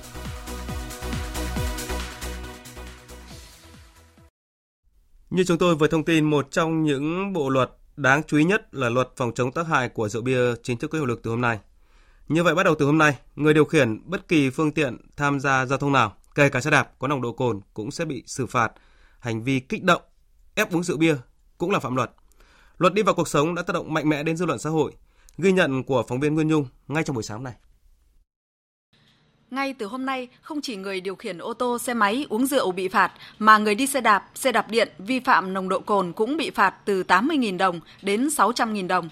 [5.30, 8.76] Như chúng tôi vừa thông tin, một trong những bộ luật đáng chú ý nhất
[8.76, 11.32] là luật phòng chống tác hại của rượu bia chính thức có hiệu lực từ
[11.32, 11.60] hôm nay.
[12.28, 15.39] Như vậy bắt đầu từ hôm nay, người điều khiển bất kỳ phương tiện tham
[15.39, 18.24] gia giao thông nào, kể cả xe đạp có nồng độ cồn cũng sẽ bị
[18.26, 18.72] xử phạt.
[19.20, 20.02] Hành vi kích động,
[20.56, 21.15] ép uống rượu bia
[21.58, 22.12] cũng là phạm luật.
[22.78, 24.91] Luật đi vào cuộc sống đã tác động mạnh mẽ đến dư luận xã hội.
[25.38, 27.54] Ghi nhận của phóng viên Nguyên Nhung ngay trong buổi sáng này.
[29.52, 32.72] Ngay từ hôm nay, không chỉ người điều khiển ô tô, xe máy uống rượu
[32.72, 36.13] bị phạt, mà người đi xe đạp, xe đạp điện vi phạm nồng độ cồn
[36.13, 39.10] cũng bị phạt từ 80.000 đồng đến 600.000 đồng.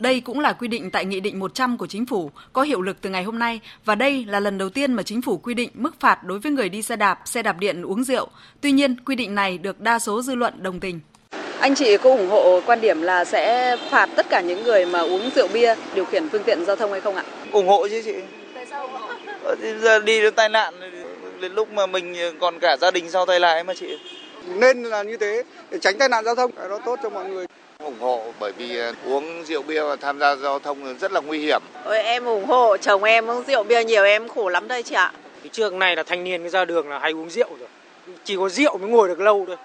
[0.00, 2.96] Đây cũng là quy định tại Nghị định 100 của Chính phủ, có hiệu lực
[3.00, 5.70] từ ngày hôm nay và đây là lần đầu tiên mà Chính phủ quy định
[5.74, 8.28] mức phạt đối với người đi xe đạp, xe đạp điện uống rượu.
[8.60, 11.00] Tuy nhiên, quy định này được đa số dư luận đồng tình.
[11.60, 15.00] Anh chị có ủng hộ quan điểm là sẽ phạt tất cả những người mà
[15.00, 17.24] uống rượu bia điều khiển phương tiện giao thông hay không ạ?
[17.52, 18.14] ủng hộ chứ chị
[18.54, 19.08] Tại sao ủng hộ?
[19.44, 20.74] Ờ, thì giờ đi đến tai nạn
[21.40, 23.98] đến lúc mà mình còn cả gia đình sau tay lái mà chị
[24.46, 27.46] nên là như thế để tránh tai nạn giao thông nó tốt cho mọi người
[27.84, 31.20] ủng hộ bởi vì ờ, uống rượu bia và tham gia giao thông rất là
[31.20, 34.68] nguy hiểm Ôi, em ủng hộ chồng em uống rượu bia nhiều em khổ lắm
[34.68, 35.12] đây chị ạ.
[35.42, 37.68] Cái trường này là thanh niên cái ra đường là hay uống rượu rồi.
[38.24, 39.56] Chỉ có rượu mới ngồi được lâu thôi.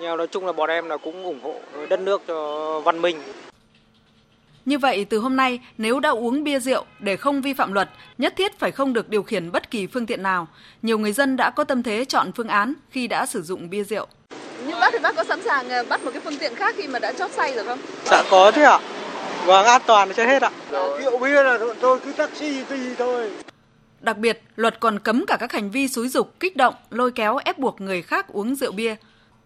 [0.00, 1.54] Nhưng nói chung là bọn em là cũng ủng hộ
[1.88, 3.20] đất nước cho văn minh.
[4.64, 7.88] Như vậy, từ hôm nay, nếu đã uống bia rượu để không vi phạm luật,
[8.18, 10.46] nhất thiết phải không được điều khiển bất kỳ phương tiện nào.
[10.82, 13.84] Nhiều người dân đã có tâm thế chọn phương án khi đã sử dụng bia
[13.84, 14.06] rượu.
[14.68, 16.88] Nhưng bác thì bác có sẵn sàng ờ, bắt một cái phương tiện khác khi
[16.88, 17.78] mà đã chót say rồi không?
[18.04, 18.78] Dạ có thế ạ.
[19.46, 20.50] Vâng, an toàn trên hết ạ.
[20.70, 23.30] Rượu bia là tôi cứ taxi tùy thôi.
[24.00, 27.36] Đặc biệt, luật còn cấm cả các hành vi xúi dục, kích động, lôi kéo
[27.44, 28.96] ép buộc người khác uống rượu bia.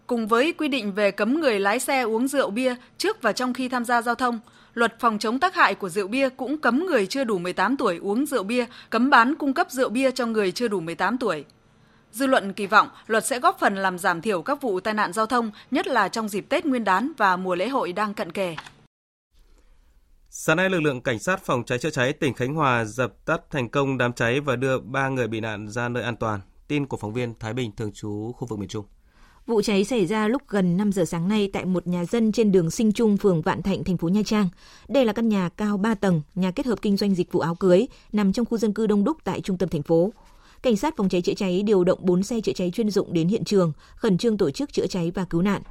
[0.06, 3.54] Cùng với quy định về cấm người lái xe uống rượu bia trước và trong
[3.54, 4.40] khi tham gia giao thông,
[4.74, 7.98] luật phòng chống tác hại của rượu bia cũng cấm người chưa đủ 18 tuổi
[8.02, 11.44] uống rượu bia, cấm bán cung cấp rượu bia cho người chưa đủ 18 tuổi.
[12.12, 15.12] Dư luận kỳ vọng luật sẽ góp phần làm giảm thiểu các vụ tai nạn
[15.12, 18.32] giao thông, nhất là trong dịp Tết Nguyên đán và mùa lễ hội đang cận
[18.32, 18.56] kề.
[20.28, 23.40] Sáng nay, lực lượng cảnh sát phòng cháy chữa cháy tỉnh Khánh Hòa dập tắt
[23.50, 26.40] thành công đám cháy và đưa 3 người bị nạn ra nơi an toàn.
[26.68, 28.84] Tin của phóng viên Thái Bình thường trú khu vực miền Trung.
[29.46, 32.52] Vụ cháy xảy ra lúc gần 5 giờ sáng nay tại một nhà dân trên
[32.52, 34.48] đường Sinh Trung, phường Vạn Thạnh, thành phố Nha Trang.
[34.88, 37.54] Đây là căn nhà cao 3 tầng, nhà kết hợp kinh doanh dịch vụ áo
[37.54, 40.12] cưới, nằm trong khu dân cư đông đúc tại trung tâm thành phố.
[40.62, 43.28] Cảnh sát phòng cháy chữa cháy điều động 4 xe chữa cháy chuyên dụng đến
[43.28, 45.62] hiện trường, khẩn trương tổ chức chữa cháy và cứu nạn.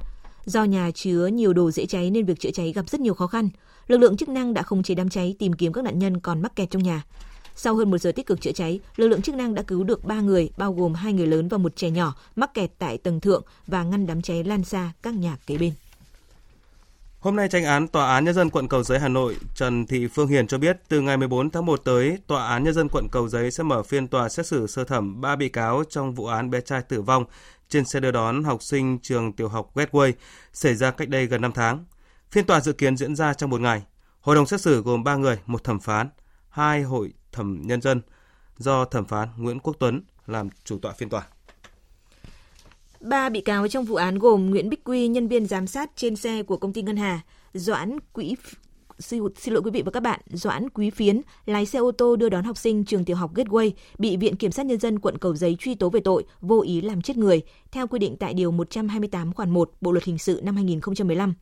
[0.44, 3.26] Do nhà chứa nhiều đồ dễ cháy nên việc chữa cháy gặp rất nhiều khó
[3.26, 3.48] khăn.
[3.86, 6.42] Lực lượng chức năng đã không chế đám cháy tìm kiếm các nạn nhân còn
[6.42, 7.02] mắc kẹt trong nhà.
[7.56, 10.04] Sau hơn một giờ tích cực chữa cháy, lực lượng chức năng đã cứu được
[10.04, 13.20] 3 người, bao gồm hai người lớn và một trẻ nhỏ mắc kẹt tại tầng
[13.20, 15.72] thượng và ngăn đám cháy lan xa các nhà kế bên.
[17.22, 20.06] Hôm nay, tranh án Tòa án Nhân dân quận Cầu Giấy Hà Nội Trần Thị
[20.06, 23.08] Phương Hiền cho biết từ ngày 14 tháng 1 tới, Tòa án Nhân dân quận
[23.12, 26.26] Cầu Giấy sẽ mở phiên tòa xét xử sơ thẩm 3 bị cáo trong vụ
[26.26, 27.24] án bé trai tử vong
[27.68, 30.12] trên xe đưa đón học sinh trường tiểu học Gateway
[30.52, 31.84] xảy ra cách đây gần 5 tháng.
[32.30, 33.82] Phiên tòa dự kiến diễn ra trong một ngày.
[34.20, 36.08] Hội đồng xét xử gồm 3 người, một thẩm phán,
[36.48, 38.02] hai hội thẩm nhân dân
[38.56, 41.22] do thẩm phán Nguyễn Quốc Tuấn làm chủ tọa phiên tòa.
[43.02, 46.16] Ba bị cáo trong vụ án gồm Nguyễn Bích Quy, nhân viên giám sát trên
[46.16, 47.20] xe của công ty Ngân Hà,
[47.54, 48.36] Doãn Quỹ
[48.98, 52.16] xin, xin lỗi quý vị và các bạn, Doãn Quý Phiến, lái xe ô tô
[52.16, 55.18] đưa đón học sinh trường tiểu học Gateway, bị Viện Kiểm sát Nhân dân quận
[55.18, 58.34] Cầu Giấy truy tố về tội vô ý làm chết người, theo quy định tại
[58.34, 61.34] Điều 128 khoản 1 Bộ Luật Hình sự năm 2015.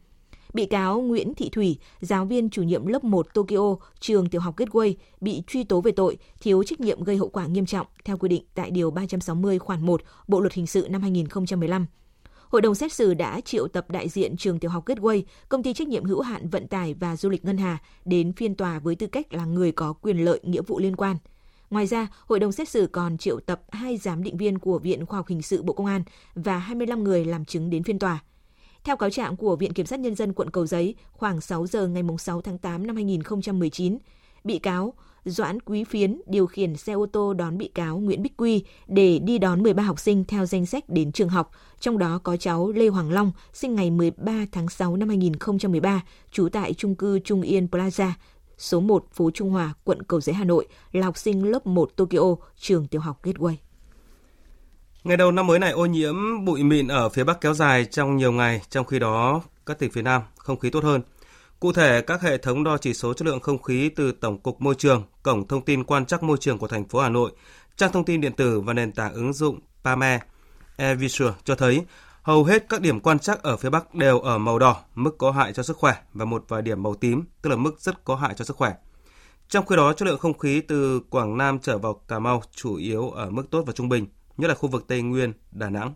[0.55, 4.57] Bị cáo Nguyễn Thị Thủy, giáo viên chủ nhiệm lớp 1 Tokyo, trường tiểu học
[4.57, 8.17] Gateway, bị truy tố về tội thiếu trách nhiệm gây hậu quả nghiêm trọng theo
[8.17, 11.87] quy định tại Điều 360 khoản 1 Bộ Luật Hình sự năm 2015.
[12.49, 15.73] Hội đồng xét xử đã triệu tập đại diện trường tiểu học Gateway, công ty
[15.73, 18.95] trách nhiệm hữu hạn vận tải và du lịch Ngân Hà đến phiên tòa với
[18.95, 21.17] tư cách là người có quyền lợi nghĩa vụ liên quan.
[21.71, 25.07] Ngoài ra, hội đồng xét xử còn triệu tập hai giám định viên của Viện
[25.07, 26.03] Khoa học Hình sự Bộ Công an
[26.35, 28.21] và 25 người làm chứng đến phiên tòa.
[28.85, 31.89] Theo cáo trạng của Viện Kiểm sát Nhân dân quận Cầu Giấy, khoảng 6 giờ
[31.89, 33.99] ngày 6 tháng 8 năm 2019,
[34.45, 38.37] bị cáo Doãn Quý Phiến điều khiển xe ô tô đón bị cáo Nguyễn Bích
[38.37, 42.21] Quy để đi đón 13 học sinh theo danh sách đến trường học, trong đó
[42.23, 46.95] có cháu Lê Hoàng Long, sinh ngày 13 tháng 6 năm 2013, trú tại trung
[46.95, 48.11] cư Trung Yên Plaza,
[48.59, 51.91] số 1 phố Trung Hòa, quận Cầu Giấy, Hà Nội, là học sinh lớp 1
[51.97, 53.55] Tokyo, trường tiểu học Gateway.
[55.05, 58.17] Ngày đầu năm mới này ô nhiễm bụi mịn ở phía Bắc kéo dài trong
[58.17, 61.03] nhiều ngày, trong khi đó các tỉnh phía Nam không khí tốt hơn.
[61.61, 64.61] Cụ thể, các hệ thống đo chỉ số chất lượng không khí từ Tổng cục
[64.61, 67.33] Môi trường, Cổng thông tin quan trắc môi trường của thành phố Hà Nội,
[67.77, 70.21] trang thông tin điện tử và nền tảng ứng dụng PAME
[70.77, 71.85] Airvisual cho thấy
[72.23, 75.31] hầu hết các điểm quan trắc ở phía Bắc đều ở màu đỏ, mức có
[75.31, 78.17] hại cho sức khỏe và một vài điểm màu tím, tức là mức rất có
[78.17, 78.73] hại cho sức khỏe.
[79.49, 82.77] Trong khi đó, chất lượng không khí từ Quảng Nam trở vào Cà Mau chủ
[82.77, 84.07] yếu ở mức tốt và trung bình,
[84.41, 85.95] nhất là khu vực Tây Nguyên, Đà Nẵng.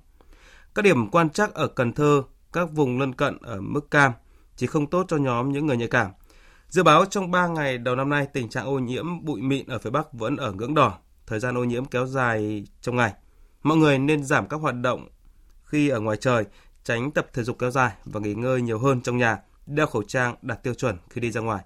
[0.74, 4.12] Các điểm quan trắc ở Cần Thơ, các vùng lân cận ở mức cam,
[4.56, 6.10] chỉ không tốt cho nhóm những người nhạy cảm.
[6.68, 9.78] Dự báo trong 3 ngày đầu năm nay, tình trạng ô nhiễm bụi mịn ở
[9.78, 13.12] phía Bắc vẫn ở ngưỡng đỏ, thời gian ô nhiễm kéo dài trong ngày.
[13.62, 15.08] Mọi người nên giảm các hoạt động
[15.64, 16.44] khi ở ngoài trời,
[16.84, 20.02] tránh tập thể dục kéo dài và nghỉ ngơi nhiều hơn trong nhà, đeo khẩu
[20.02, 21.64] trang đạt tiêu chuẩn khi đi ra ngoài.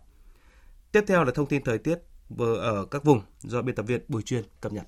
[0.93, 4.01] Tiếp theo là thông tin thời tiết vừa ở các vùng do biên tập viên
[4.09, 4.87] Bùi Chuyên cập nhật.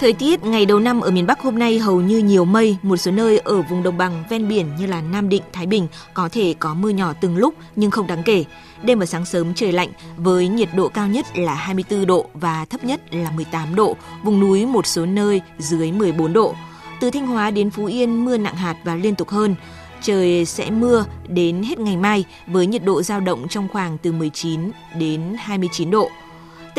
[0.00, 2.96] Thời tiết ngày đầu năm ở miền Bắc hôm nay hầu như nhiều mây, một
[2.96, 6.28] số nơi ở vùng đồng bằng ven biển như là Nam Định, Thái Bình có
[6.32, 8.44] thể có mưa nhỏ từng lúc nhưng không đáng kể.
[8.82, 12.64] Đêm và sáng sớm trời lạnh với nhiệt độ cao nhất là 24 độ và
[12.64, 16.54] thấp nhất là 18 độ, vùng núi một số nơi dưới 14 độ.
[17.00, 19.54] Từ Thanh Hóa đến Phú Yên mưa nặng hạt và liên tục hơn.
[20.02, 24.12] Trời sẽ mưa đến hết ngày mai với nhiệt độ giao động trong khoảng từ
[24.12, 24.60] 19
[24.98, 26.10] đến 29 độ.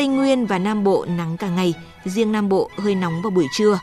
[0.00, 1.74] Tây Nguyên và Nam Bộ nắng cả ngày,
[2.04, 3.78] riêng Nam Bộ hơi nóng vào buổi trưa.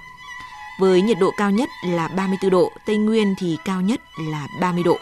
[0.80, 4.02] Với nhiệt độ cao nhất là 34 độ, Tây Nguyên thì cao nhất
[4.32, 4.98] là 30 độ.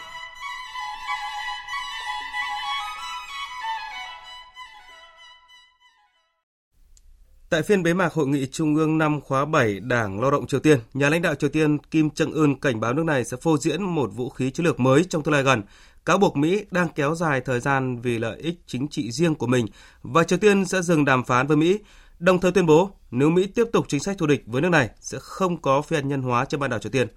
[7.50, 10.60] Tại phiên bế mạc Hội nghị Trung ương năm khóa 7 Đảng Lao động Triều
[10.60, 13.82] Tiên, nhà lãnh đạo Triều Tiên Kim Jong-un cảnh báo nước này sẽ phô diễn
[13.82, 15.62] một vũ khí chiến lược mới trong tương lai gần,
[16.04, 19.46] cáo buộc Mỹ đang kéo dài thời gian vì lợi ích chính trị riêng của
[19.46, 19.66] mình
[20.02, 21.78] và Triều Tiên sẽ dừng đàm phán với Mỹ,
[22.18, 24.90] đồng thời tuyên bố nếu Mỹ tiếp tục chính sách thù địch với nước này
[25.00, 27.08] sẽ không có phi hạt nhân hóa trên bán đảo Triều Tiên.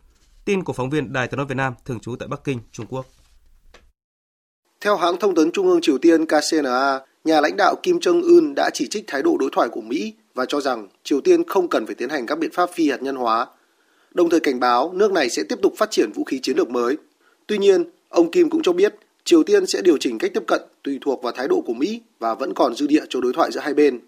[0.45, 2.85] Tin của phóng viên Đài tiếng nói Việt Nam thường trú tại Bắc Kinh, Trung
[2.89, 3.05] Quốc.
[4.81, 8.69] Theo hãng thông tấn Trung ương Triều Tiên KCNA, nhà lãnh đạo Kim Jong-un đã
[8.73, 11.85] chỉ trích thái độ đối thoại của Mỹ và cho rằng Triều Tiên không cần
[11.85, 13.47] phải tiến hành các biện pháp phi hạt nhân hóa,
[14.13, 16.69] đồng thời cảnh báo nước này sẽ tiếp tục phát triển vũ khí chiến lược
[16.69, 16.97] mới.
[17.47, 20.61] Tuy nhiên, ông Kim cũng cho biết Triều Tiên sẽ điều chỉnh cách tiếp cận
[20.83, 23.51] tùy thuộc vào thái độ của Mỹ và vẫn còn dư địa cho đối thoại
[23.51, 23.99] giữa hai bên.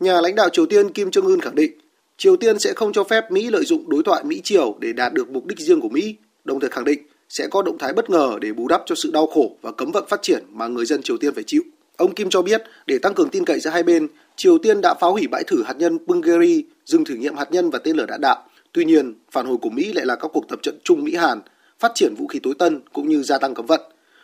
[0.00, 1.72] Nhà lãnh đạo Triều Tiên Kim Jong Un khẳng định
[2.16, 5.12] Triều Tiên sẽ không cho phép Mỹ lợi dụng đối thoại Mỹ Triều để đạt
[5.12, 8.10] được mục đích riêng của Mỹ, đồng thời khẳng định sẽ có động thái bất
[8.10, 10.86] ngờ để bù đắp cho sự đau khổ và cấm vận phát triển mà người
[10.86, 11.62] dân Triều Tiên phải chịu.
[12.00, 14.94] Ông Kim cho biết để tăng cường tin cậy giữa hai bên, Triều Tiên đã
[15.00, 18.06] phá hủy bãi thử hạt nhân Punggye-ri, dừng thử nghiệm hạt nhân và tên lửa
[18.06, 18.44] đạn đạo.
[18.72, 21.40] Tuy nhiên, phản hồi của Mỹ lại là các cuộc tập trận chung Mỹ-Hàn,
[21.78, 23.80] phát triển vũ khí tối tân cũng như gia tăng cấm vận.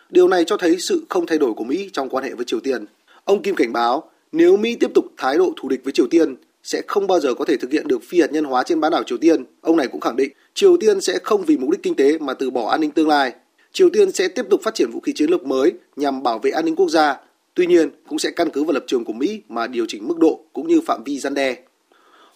[0.09, 2.59] Điều này cho thấy sự không thay đổi của Mỹ trong quan hệ với Triều
[2.59, 2.85] Tiên.
[3.23, 6.35] Ông Kim cảnh báo, nếu Mỹ tiếp tục thái độ thù địch với Triều Tiên,
[6.63, 8.91] sẽ không bao giờ có thể thực hiện được phi hạt nhân hóa trên bán
[8.91, 9.43] đảo Triều Tiên.
[9.61, 12.33] Ông này cũng khẳng định Triều Tiên sẽ không vì mục đích kinh tế mà
[12.33, 13.33] từ bỏ an ninh tương lai.
[13.71, 16.51] Triều Tiên sẽ tiếp tục phát triển vũ khí chiến lược mới nhằm bảo vệ
[16.51, 17.17] an ninh quốc gia.
[17.57, 20.17] Tuy nhiên, cũng sẽ căn cứ vào lập trường của Mỹ mà điều chỉnh mức
[20.17, 21.55] độ cũng như phạm vi gian đe.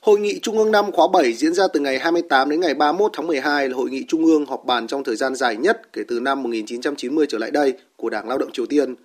[0.01, 3.11] Hội nghị Trung ương năm khóa 7 diễn ra từ ngày 28 đến ngày 31
[3.15, 6.01] tháng 12 là hội nghị Trung ương họp bàn trong thời gian dài nhất kể
[6.07, 8.95] từ năm 1990 trở lại đây của Đảng Lao động Triều Tiên.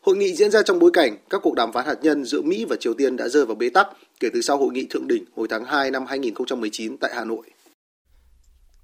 [0.00, 2.64] Hội nghị diễn ra trong bối cảnh các cuộc đàm phán hạt nhân giữa Mỹ
[2.68, 3.88] và Triều Tiên đã rơi vào bế tắc
[4.20, 7.42] kể từ sau hội nghị thượng đỉnh hồi tháng 2 năm 2019 tại Hà Nội.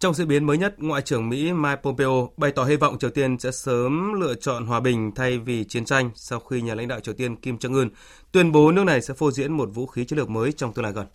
[0.02, 3.10] Trong diễn biến mới nhất, Ngoại trưởng Mỹ Mike Pompeo bày tỏ hy vọng Triều
[3.10, 6.88] Tiên sẽ sớm lựa chọn hòa bình thay vì chiến tranh sau khi nhà lãnh
[6.88, 7.88] đạo Triều Tiên Kim Jong-un
[8.32, 10.84] tuyên bố nước này sẽ phô diễn một vũ khí chiến lược mới trong tương
[10.84, 11.06] lai gần.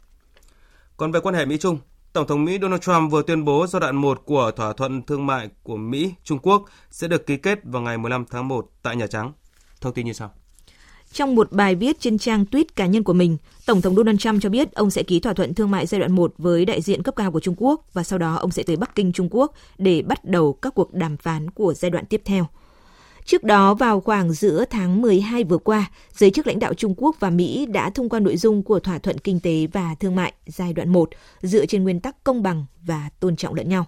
[0.98, 1.80] Còn về quan hệ Mỹ-Trung,
[2.14, 5.26] Tổng thống Mỹ Donald Trump vừa tuyên bố giai đoạn 1 của thỏa thuận thương
[5.26, 9.08] mại của Mỹ-Trung Quốc sẽ được ký kết vào ngày 15 tháng 1 tại Nhà
[9.08, 9.34] Trắng.
[9.82, 10.34] Thông tin như sau.
[11.14, 14.42] Trong một bài viết trên trang tweet cá nhân của mình, Tổng thống Donald Trump
[14.42, 17.04] cho biết ông sẽ ký thỏa thuận thương mại giai đoạn 1 với đại diện
[17.04, 19.54] cấp cao của Trung Quốc và sau đó ông sẽ tới Bắc Kinh, Trung Quốc
[19.78, 22.48] để bắt đầu các cuộc đàm phán của giai đoạn tiếp theo.
[23.26, 27.16] Trước đó, vào khoảng giữa tháng 12 vừa qua, giới chức lãnh đạo Trung Quốc
[27.20, 30.34] và Mỹ đã thông qua nội dung của thỏa thuận kinh tế và thương mại
[30.46, 31.10] giai đoạn 1
[31.42, 33.86] dựa trên nguyên tắc công bằng và tôn trọng lẫn nhau.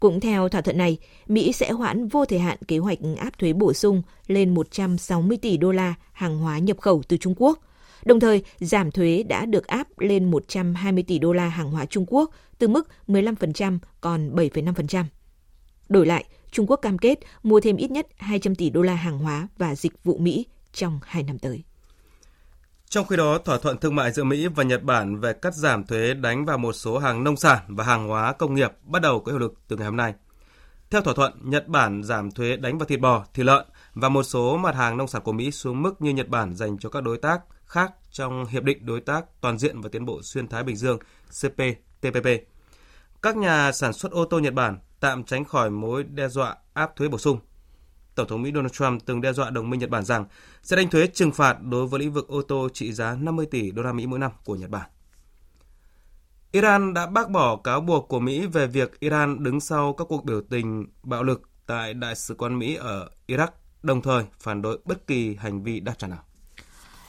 [0.00, 3.52] Cũng theo thỏa thuận này, Mỹ sẽ hoãn vô thời hạn kế hoạch áp thuế
[3.52, 7.58] bổ sung lên 160 tỷ đô la hàng hóa nhập khẩu từ Trung Quốc.
[8.04, 12.04] Đồng thời, giảm thuế đã được áp lên 120 tỷ đô la hàng hóa Trung
[12.08, 15.04] Quốc từ mức 15% còn 7,5%.
[15.88, 19.18] Đổi lại, Trung Quốc cam kết mua thêm ít nhất 200 tỷ đô la hàng
[19.18, 21.62] hóa và dịch vụ Mỹ trong hai năm tới.
[22.88, 25.86] Trong khi đó, thỏa thuận thương mại giữa Mỹ và Nhật Bản về cắt giảm
[25.86, 29.20] thuế đánh vào một số hàng nông sản và hàng hóa công nghiệp bắt đầu
[29.20, 30.14] có hiệu lực từ ngày hôm nay.
[30.90, 34.22] Theo thỏa thuận, Nhật Bản giảm thuế đánh vào thịt bò, thịt lợn và một
[34.22, 37.02] số mặt hàng nông sản của Mỹ xuống mức như Nhật Bản dành cho các
[37.02, 40.62] đối tác khác trong Hiệp định Đối tác Toàn diện và Tiến bộ Xuyên Thái
[40.62, 40.98] Bình Dương
[41.42, 42.26] CPTPP.
[43.22, 46.96] Các nhà sản xuất ô tô Nhật Bản tạm tránh khỏi mối đe dọa áp
[46.96, 47.38] thuế bổ sung
[48.16, 50.24] Tổng thống Mỹ Donald Trump từng đe dọa đồng minh Nhật Bản rằng
[50.62, 53.70] sẽ đánh thuế trừng phạt đối với lĩnh vực ô tô trị giá 50 tỷ
[53.70, 54.90] đô la Mỹ mỗi năm của Nhật Bản.
[56.52, 60.24] Iran đã bác bỏ cáo buộc của Mỹ về việc Iran đứng sau các cuộc
[60.24, 63.48] biểu tình bạo lực tại Đại sứ quán Mỹ ở Iraq,
[63.82, 66.22] đồng thời phản đối bất kỳ hành vi đáp trả nào.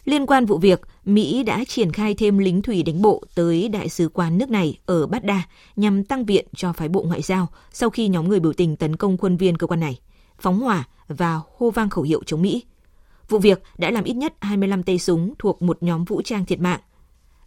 [0.06, 3.90] Liên quan vụ việc, Mỹ đã triển khai thêm lính thủy đánh bộ tới đại
[3.90, 5.42] sứ quán nước này ở Baghdad
[5.76, 8.96] nhằm tăng viện cho phái bộ ngoại giao sau khi nhóm người biểu tình tấn
[8.96, 10.00] công quân viên cơ quan này
[10.40, 12.64] phóng hỏa và hô vang khẩu hiệu chống Mỹ.
[13.30, 16.60] Vụ việc đã làm ít nhất 25 tay súng thuộc một nhóm vũ trang thiệt
[16.60, 16.80] mạng.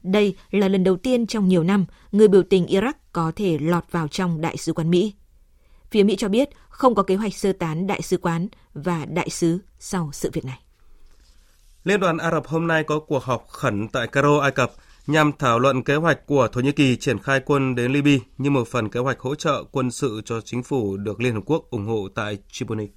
[0.02, 3.84] Đây là lần đầu tiên trong nhiều năm người biểu tình Iraq có thể lọt
[3.90, 5.14] vào trong đại sứ quán Mỹ.
[5.90, 9.30] Phía Mỹ cho biết không có kế hoạch sơ tán đại sứ quán và đại
[9.30, 10.58] sứ sau sự việc này.
[11.84, 14.72] Liên đoàn Ả Rập hôm nay có cuộc họp khẩn tại Cairo, Ai Cập
[15.06, 18.50] nhằm thảo luận kế hoạch của Thổ Nhĩ Kỳ triển khai quân đến Libya như
[18.50, 21.70] một phần kế hoạch hỗ trợ quân sự cho chính phủ được Liên Hợp Quốc
[21.70, 22.88] ủng hộ tại Tripoli.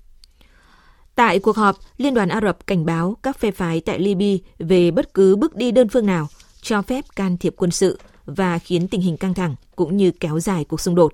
[1.16, 4.92] Tại cuộc họp, Liên đoàn Ả Rập cảnh báo các phe phái tại Libya về
[4.92, 6.28] bất cứ bước đi đơn phương nào
[6.62, 10.40] cho phép can thiệp quân sự và khiến tình hình căng thẳng cũng như kéo
[10.40, 11.14] dài cuộc xung đột.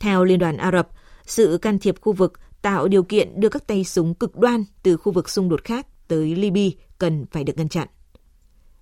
[0.00, 0.88] Theo Liên đoàn Ả Rập,
[1.26, 4.96] sự can thiệp khu vực tạo điều kiện đưa các tay súng cực đoan từ
[4.96, 7.88] khu vực xung đột khác tới Libya cần phải được ngăn chặn.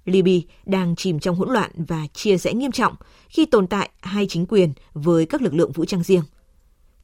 [0.05, 2.95] Libya đang chìm trong hỗn loạn và chia rẽ nghiêm trọng
[3.29, 6.23] khi tồn tại hai chính quyền với các lực lượng vũ trang riêng.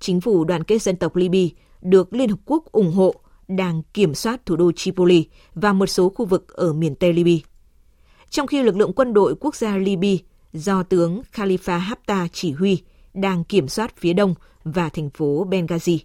[0.01, 1.49] Chính phủ đoàn kết dân tộc Libya
[1.82, 3.14] được Liên Hợp Quốc ủng hộ
[3.49, 7.46] đang kiểm soát thủ đô Tripoli và một số khu vực ở miền Tây Libya.
[8.30, 12.82] Trong khi lực lượng quân đội quốc gia Libya do tướng Khalifa Haftar chỉ huy
[13.14, 14.34] đang kiểm soát phía đông
[14.64, 15.99] và thành phố Benghazi.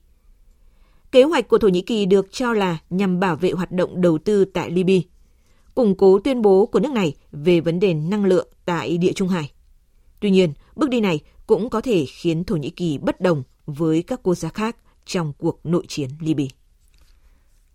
[1.11, 4.17] Kế hoạch của Thổ Nhĩ Kỳ được cho là nhằm bảo vệ hoạt động đầu
[4.17, 4.99] tư tại Libya
[5.76, 9.28] củng cố tuyên bố của nước này về vấn đề năng lượng tại Địa Trung
[9.28, 9.51] Hải.
[10.19, 14.03] Tuy nhiên, bước đi này cũng có thể khiến Thổ Nhĩ Kỳ bất đồng với
[14.03, 16.45] các quốc gia khác trong cuộc nội chiến Libya.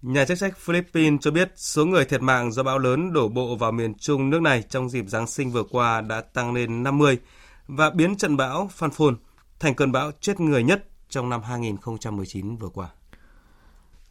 [0.03, 3.57] Nhà chức trách Philippines cho biết số người thiệt mạng do bão lớn đổ bộ
[3.57, 7.19] vào miền trung nước này trong dịp Giáng sinh vừa qua đã tăng lên 50
[7.67, 9.15] và biến trận bão Phanphone
[9.61, 12.89] thành cơn bão chết người nhất trong năm 2019 vừa qua.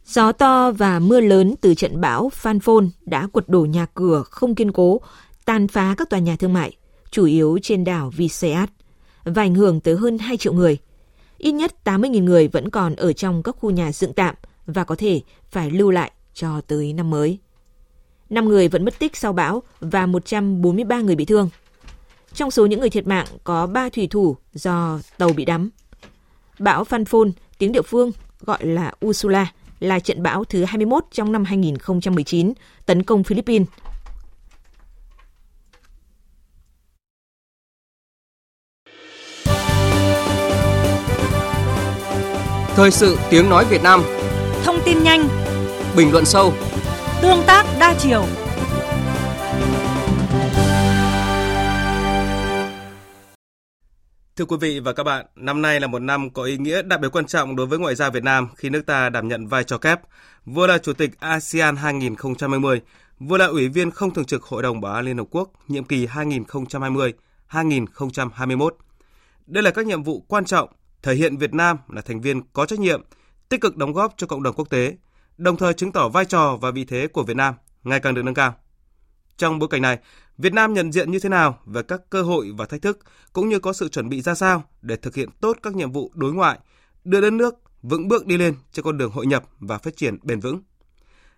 [0.08, 4.54] Gió to và mưa lớn từ trận bão Phanphone đã quật đổ nhà cửa không
[4.54, 5.00] kiên cố,
[5.44, 6.76] tàn phá các tòa nhà thương mại,
[7.10, 8.68] chủ yếu trên đảo Visayas,
[9.24, 10.78] và ảnh hưởng tới hơn 2 triệu người.
[11.38, 14.34] Ít nhất 80.000 người vẫn còn ở trong các khu nhà dựng tạm
[14.66, 17.38] và có thể phải lưu lại cho tới năm mới.
[18.30, 21.50] 5 người vẫn mất tích sau bão và 143 người bị thương.
[22.34, 25.70] Trong số những người thiệt mạng có 3 thủy thủ do tàu bị đắm.
[26.58, 31.44] Bão Phanphone, tiếng địa phương gọi là Ursula, là trận bão thứ 21 trong năm
[31.44, 32.52] 2019
[32.86, 33.68] tấn công Philippines.
[42.76, 44.02] Thời sự tiếng nói Việt Nam.
[44.64, 45.28] Thông tin nhanh.
[45.96, 46.52] Bình luận sâu.
[47.22, 48.24] Tương tác đa chiều
[54.38, 57.00] Thưa quý vị và các bạn, năm nay là một năm có ý nghĩa đặc
[57.00, 59.64] biệt quan trọng đối với ngoại giao Việt Nam khi nước ta đảm nhận vai
[59.64, 60.00] trò kép,
[60.44, 62.80] vừa là Chủ tịch ASEAN 2020,
[63.18, 65.84] vừa là Ủy viên không thường trực Hội đồng Bảo an Liên Hợp Quốc nhiệm
[65.84, 68.70] kỳ 2020-2021.
[69.46, 70.68] Đây là các nhiệm vụ quan trọng,
[71.02, 73.02] thể hiện Việt Nam là thành viên có trách nhiệm,
[73.48, 74.96] tích cực đóng góp cho cộng đồng quốc tế,
[75.36, 78.22] đồng thời chứng tỏ vai trò và vị thế của Việt Nam ngày càng được
[78.22, 78.54] nâng cao.
[79.38, 79.98] Trong bối cảnh này,
[80.38, 82.98] Việt Nam nhận diện như thế nào về các cơ hội và thách thức
[83.32, 86.12] cũng như có sự chuẩn bị ra sao để thực hiện tốt các nhiệm vụ
[86.14, 86.58] đối ngoại,
[87.04, 90.16] đưa đất nước vững bước đi lên trên con đường hội nhập và phát triển
[90.22, 90.62] bền vững.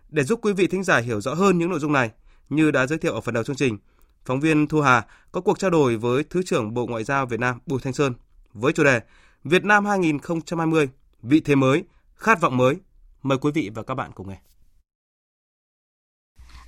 [0.09, 2.11] Để giúp quý vị thính giả hiểu rõ hơn những nội dung này,
[2.48, 3.78] như đã giới thiệu ở phần đầu chương trình,
[4.24, 7.40] phóng viên Thu Hà có cuộc trao đổi với Thứ trưởng Bộ Ngoại giao Việt
[7.40, 8.14] Nam Bùi Thanh Sơn
[8.53, 9.01] với chủ đề
[9.44, 10.88] Việt Nam 2020,
[11.22, 11.84] vị thế mới,
[12.14, 12.76] khát vọng mới.
[13.22, 14.49] Mời quý vị và các bạn cùng nghe.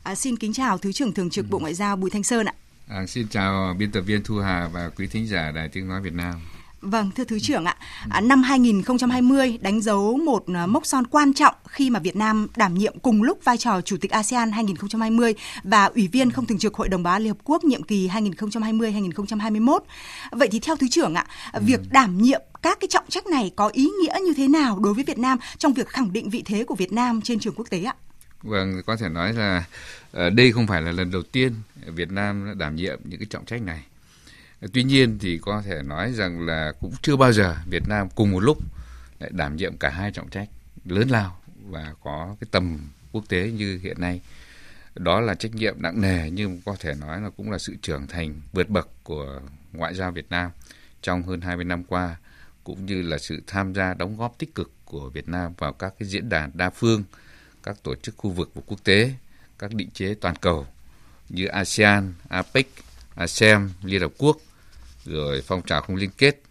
[0.02, 2.54] À, xin kính chào Thứ trưởng Thường trực Bộ Ngoại giao Bùi Thanh Sơn ạ.
[2.88, 6.00] À, xin chào biên tập viên Thu Hà và quý thính giả Đài Tiếng Nói
[6.00, 6.34] Việt Nam.
[6.80, 7.76] Vâng, thưa Thứ trưởng ạ,
[8.10, 12.46] à, năm 2020 đánh dấu một à, mốc son quan trọng khi mà Việt Nam
[12.56, 15.34] đảm nhiệm cùng lúc vai trò Chủ tịch ASEAN 2020
[15.64, 18.08] và Ủy viên không thường trực Hội đồng Bảo an Liên Hợp Quốc nhiệm kỳ
[18.08, 19.78] 2020-2021.
[20.30, 21.60] Vậy thì theo Thứ trưởng ạ, ừ.
[21.66, 24.94] việc đảm nhiệm các cái trọng trách này có ý nghĩa như thế nào đối
[24.94, 27.66] với Việt Nam trong việc khẳng định vị thế của Việt Nam trên trường quốc
[27.70, 27.94] tế ạ?
[28.42, 29.64] Vâng, có thể nói là
[30.12, 31.54] ờ, đây không phải là lần đầu tiên
[31.86, 33.86] Việt Nam đã đảm nhiệm những cái trọng trách này.
[34.72, 38.30] Tuy nhiên thì có thể nói rằng là cũng chưa bao giờ Việt Nam cùng
[38.30, 38.58] một lúc
[39.18, 40.48] lại đảm nhiệm cả hai trọng trách
[40.84, 42.78] lớn lao và có cái tầm
[43.12, 44.20] quốc tế như hiện nay.
[44.94, 48.06] Đó là trách nhiệm nặng nề nhưng có thể nói là cũng là sự trưởng
[48.06, 49.40] thành vượt bậc của
[49.72, 50.50] ngoại giao Việt Nam
[51.02, 52.16] trong hơn 20 năm qua
[52.64, 55.94] cũng như là sự tham gia đóng góp tích cực của Việt Nam vào các
[55.98, 57.04] cái diễn đàn đa phương,
[57.62, 59.12] các tổ chức khu vực và quốc tế,
[59.58, 60.66] các định chế toàn cầu
[61.28, 62.66] như ASEAN, APEC,
[63.14, 64.36] ASEM, Liên Hợp Quốc,
[65.04, 66.42] rồi phong trào không liên kết,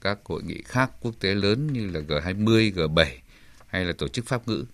[0.00, 3.06] các hội nghị khác quốc tế lớn như là G20, G7
[3.66, 4.64] hay là tổ chức pháp ngữ.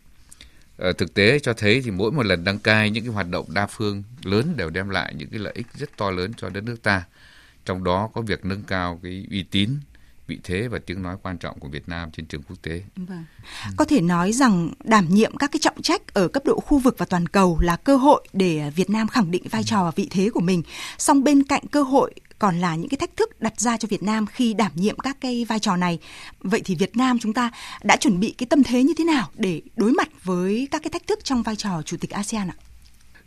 [0.77, 3.47] Ở thực tế cho thấy thì mỗi một lần đăng cai những cái hoạt động
[3.55, 6.65] đa phương lớn đều đem lại những cái lợi ích rất to lớn cho đất
[6.65, 7.05] nước ta.
[7.65, 9.71] Trong đó có việc nâng cao cái uy tín,
[10.27, 12.83] vị thế và tiếng nói quan trọng của Việt Nam trên trường quốc tế.
[12.97, 13.25] Vâng.
[13.77, 16.95] Có thể nói rằng đảm nhiệm các cái trọng trách ở cấp độ khu vực
[16.99, 20.09] và toàn cầu là cơ hội để Việt Nam khẳng định vai trò và vị
[20.11, 20.63] thế của mình.
[20.99, 24.03] Song bên cạnh cơ hội còn là những cái thách thức đặt ra cho Việt
[24.03, 25.99] Nam khi đảm nhiệm các cái vai trò này.
[26.41, 27.51] Vậy thì Việt Nam chúng ta
[27.85, 30.91] đã chuẩn bị cái tâm thế như thế nào để đối mặt với các cái
[30.91, 32.57] thách thức trong vai trò chủ tịch ASEAN ạ?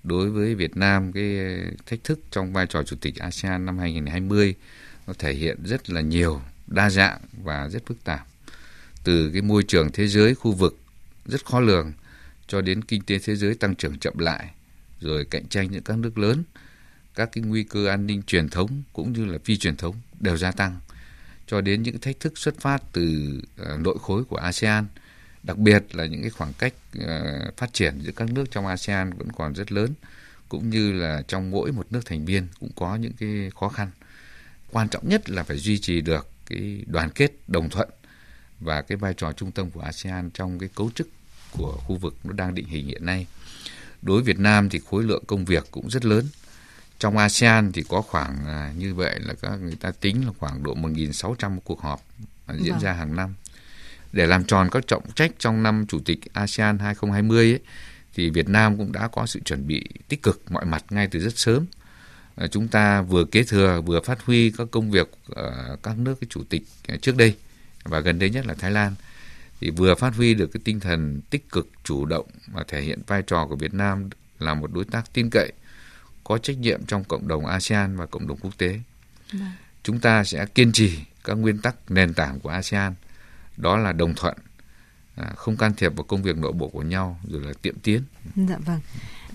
[0.03, 1.37] Đối với Việt Nam cái
[1.85, 4.55] thách thức trong vai trò chủ tịch ASEAN năm 2020
[5.07, 8.27] nó thể hiện rất là nhiều đa dạng và rất phức tạp.
[9.03, 10.79] Từ cái môi trường thế giới khu vực
[11.25, 11.93] rất khó lường
[12.47, 14.51] cho đến kinh tế thế giới tăng trưởng chậm lại,
[14.99, 16.43] rồi cạnh tranh những các nước lớn,
[17.15, 20.37] các cái nguy cơ an ninh truyền thống cũng như là phi truyền thống đều
[20.37, 20.79] gia tăng
[21.47, 24.85] cho đến những thách thức xuất phát từ uh, nội khối của ASEAN,
[25.43, 29.13] đặc biệt là những cái khoảng cách uh, phát triển giữa các nước trong ASEAN
[29.13, 29.93] vẫn còn rất lớn
[30.49, 33.91] cũng như là trong mỗi một nước thành viên cũng có những cái khó khăn.
[34.71, 37.89] Quan trọng nhất là phải duy trì được cái đoàn kết đồng thuận
[38.59, 41.07] và cái vai trò trung tâm của ASEAN trong cái cấu trúc
[41.51, 43.27] của khu vực nó đang định hình hiện nay.
[44.01, 46.25] Đối với Việt Nam thì khối lượng công việc cũng rất lớn.
[46.99, 50.63] Trong ASEAN thì có khoảng à, như vậy là các người ta tính là khoảng
[50.63, 52.01] độ 1.600 cuộc họp
[52.59, 52.81] diễn vâng.
[52.81, 53.33] ra hàng năm.
[54.11, 57.59] Để làm tròn các trọng trách trong năm Chủ tịch ASEAN 2020 ấy,
[58.13, 61.19] thì Việt Nam cũng đã có sự chuẩn bị tích cực mọi mặt ngay từ
[61.19, 61.65] rất sớm
[62.47, 66.27] chúng ta vừa kế thừa vừa phát huy các công việc ở các nước cái
[66.29, 66.63] chủ tịch
[67.01, 67.35] trước đây
[67.83, 68.95] và gần đây nhất là Thái Lan
[69.61, 72.99] thì vừa phát huy được cái tinh thần tích cực chủ động và thể hiện
[73.07, 74.09] vai trò của Việt Nam
[74.39, 75.51] là một đối tác tin cậy
[76.23, 78.79] có trách nhiệm trong cộng đồng ASEAN và cộng đồng quốc tế.
[79.33, 79.51] Vâng.
[79.83, 82.93] Chúng ta sẽ kiên trì các nguyên tắc nền tảng của ASEAN,
[83.57, 84.37] đó là đồng thuận,
[85.15, 88.03] à, không can thiệp vào công việc nội bộ của nhau rồi là tiệm tiến.
[88.35, 88.79] Dạ vâng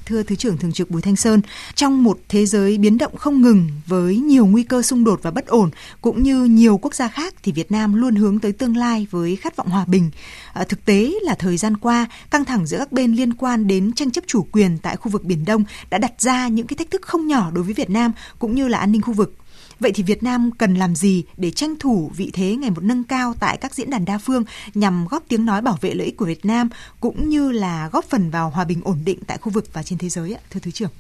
[0.07, 1.41] thưa Thứ trưởng Thường trực Bùi Thanh Sơn,
[1.75, 5.31] trong một thế giới biến động không ngừng với nhiều nguy cơ xung đột và
[5.31, 8.77] bất ổn, cũng như nhiều quốc gia khác thì Việt Nam luôn hướng tới tương
[8.77, 10.11] lai với khát vọng hòa bình.
[10.53, 13.93] À, thực tế là thời gian qua, căng thẳng giữa các bên liên quan đến
[13.93, 16.91] tranh chấp chủ quyền tại khu vực Biển Đông đã đặt ra những cái thách
[16.91, 19.35] thức không nhỏ đối với Việt Nam cũng như là an ninh khu vực.
[19.81, 23.05] Vậy thì Việt Nam cần làm gì để tranh thủ vị thế ngày một nâng
[23.05, 24.45] cao tại các diễn đàn đa phương
[24.75, 26.69] nhằm góp tiếng nói bảo vệ lợi ích của Việt Nam
[27.01, 29.99] cũng như là góp phần vào hòa bình ổn định tại khu vực và trên
[29.99, 30.91] thế giới ạ, thưa Thứ trưởng?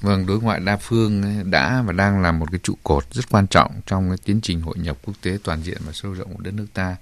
[0.00, 3.46] Vâng, đối ngoại đa phương đã và đang là một cái trụ cột rất quan
[3.46, 6.42] trọng trong cái tiến trình hội nhập quốc tế toàn diện và sâu rộng của
[6.42, 6.96] đất nước ta.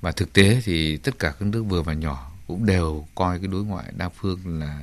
[0.00, 3.48] Và thực tế thì tất cả các nước vừa và nhỏ cũng đều coi cái
[3.48, 4.80] đối ngoại đa phương là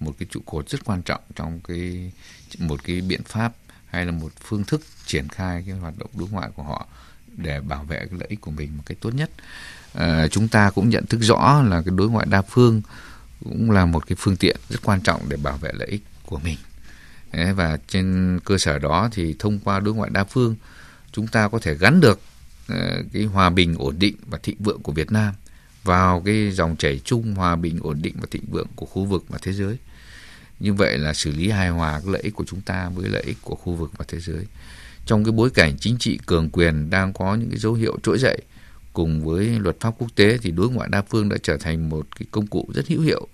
[0.00, 2.12] một cái trụ cột rất quan trọng trong cái
[2.58, 3.52] một cái biện pháp
[3.94, 6.86] hay là một phương thức triển khai cái hoạt động đối ngoại của họ
[7.36, 9.30] để bảo vệ cái lợi ích của mình một cách tốt nhất.
[9.92, 12.82] À, chúng ta cũng nhận thức rõ là cái đối ngoại đa phương
[13.44, 16.38] cũng là một cái phương tiện rất quan trọng để bảo vệ lợi ích của
[16.38, 16.58] mình.
[17.32, 20.56] Đấy, và trên cơ sở đó thì thông qua đối ngoại đa phương
[21.12, 22.20] chúng ta có thể gắn được
[22.72, 22.78] uh,
[23.12, 25.34] cái hòa bình ổn định và thịnh vượng của Việt Nam
[25.82, 29.24] vào cái dòng chảy chung hòa bình ổn định và thịnh vượng của khu vực
[29.28, 29.78] và thế giới
[30.60, 33.22] như vậy là xử lý hài hòa cái lợi ích của chúng ta với lợi
[33.22, 34.46] ích của khu vực và thế giới.
[35.06, 38.18] Trong cái bối cảnh chính trị cường quyền đang có những cái dấu hiệu trỗi
[38.18, 38.42] dậy
[38.92, 42.06] cùng với luật pháp quốc tế thì đối ngoại đa phương đã trở thành một
[42.18, 43.28] cái công cụ rất hữu hiệu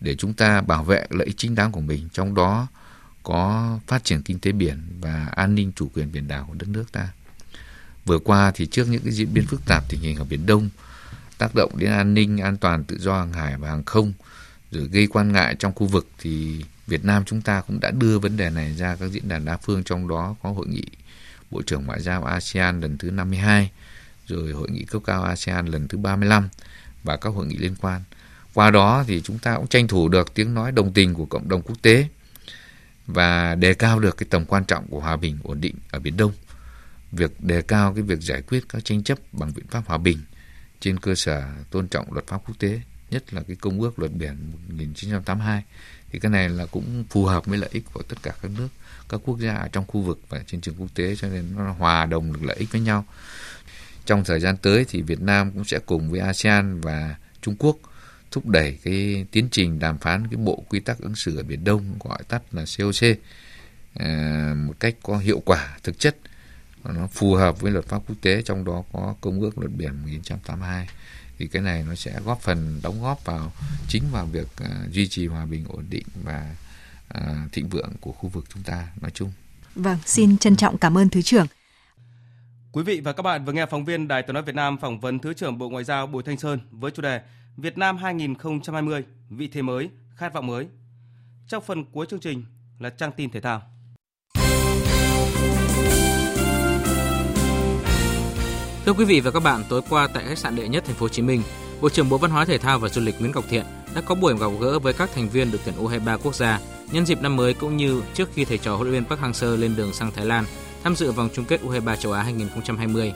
[0.00, 2.66] để chúng ta bảo vệ lợi ích chính đáng của mình, trong đó
[3.22, 6.68] có phát triển kinh tế biển và an ninh chủ quyền biển đảo của đất
[6.68, 7.08] nước ta.
[8.04, 10.68] Vừa qua thì trước những cái diễn biến phức tạp tình hình ở biển đông,
[11.38, 14.12] tác động đến an ninh, an toàn, tự do hàng hải và hàng không
[14.70, 18.18] rồi gây quan ngại trong khu vực thì Việt Nam chúng ta cũng đã đưa
[18.18, 20.84] vấn đề này ra các diễn đàn đa phương trong đó có hội nghị
[21.50, 23.70] Bộ trưởng Ngoại giao ASEAN lần thứ 52,
[24.26, 26.48] rồi hội nghị cấp cao ASEAN lần thứ 35
[27.04, 28.02] và các hội nghị liên quan.
[28.54, 31.48] Qua đó thì chúng ta cũng tranh thủ được tiếng nói đồng tình của cộng
[31.48, 32.08] đồng quốc tế
[33.06, 36.16] và đề cao được cái tầm quan trọng của hòa bình ổn định ở Biển
[36.16, 36.32] Đông.
[37.12, 40.18] Việc đề cao cái việc giải quyết các tranh chấp bằng biện pháp hòa bình
[40.80, 44.12] trên cơ sở tôn trọng luật pháp quốc tế nhất là cái công ước luật
[44.12, 44.36] biển
[44.68, 45.62] 1982
[46.10, 48.68] thì cái này là cũng phù hợp với lợi ích của tất cả các nước,
[49.08, 51.72] các quốc gia ở trong khu vực và trên trường quốc tế, cho nên nó
[51.72, 53.04] hòa đồng được lợi ích với nhau.
[54.06, 57.76] Trong thời gian tới thì Việt Nam cũng sẽ cùng với ASEAN và Trung Quốc
[58.30, 61.64] thúc đẩy cái tiến trình đàm phán cái bộ quy tắc ứng xử ở Biển
[61.64, 63.18] Đông, gọi tắt là COC
[63.94, 66.16] à, một cách có hiệu quả, thực chất
[66.84, 69.90] nó phù hợp với luật pháp quốc tế trong đó có công ước luật biển
[70.02, 70.88] 1982
[71.38, 73.52] thì cái này nó sẽ góp phần đóng góp vào
[73.88, 76.56] chính vào việc uh, duy trì hòa bình ổn định và
[77.14, 79.32] uh, thịnh vượng của khu vực chúng ta nói chung.
[79.74, 81.46] Vâng, xin trân trọng cảm ơn thứ trưởng.
[82.72, 85.00] Quý vị và các bạn vừa nghe phóng viên Đài Tiếng nói Việt Nam phỏng
[85.00, 87.20] vấn Thứ trưởng Bộ Ngoại giao Bùi Thanh Sơn với chủ đề
[87.56, 90.66] Việt Nam 2020, vị thế mới, khát vọng mới.
[91.48, 92.44] Trong phần cuối chương trình
[92.78, 93.62] là trang tin thể thao.
[98.88, 101.04] Thưa quý vị và các bạn, tối qua tại khách sạn đệ nhất thành phố
[101.04, 101.42] Hồ Chí Minh,
[101.80, 103.64] Bộ trưởng Bộ Văn hóa Thể thao và Du lịch Nguyễn Ngọc Thiện
[103.94, 106.60] đã có buổi gặp gỡ với các thành viên đội tuyển U23 quốc gia
[106.92, 109.56] nhân dịp năm mới cũng như trước khi thầy trò huấn luyện viên Park Hang-seo
[109.56, 110.44] lên đường sang Thái Lan
[110.84, 113.12] tham dự vòng chung kết U23 châu Á 2020.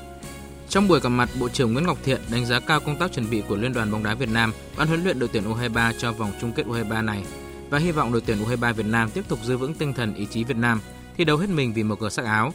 [0.69, 3.31] Trong buổi gặp mặt, Bộ trưởng Nguyễn Ngọc Thiện đánh giá cao công tác chuẩn
[3.31, 6.13] bị của Liên đoàn bóng đá Việt Nam, ban huấn luyện đội tuyển U23 cho
[6.13, 7.25] vòng chung kết U23 này
[7.71, 10.27] và hy vọng đội tuyển U23 Việt Nam tiếp tục giữ vững tinh thần ý
[10.27, 10.81] chí Việt Nam,
[11.17, 12.53] thi đấu hết mình vì một cờ sắc áo.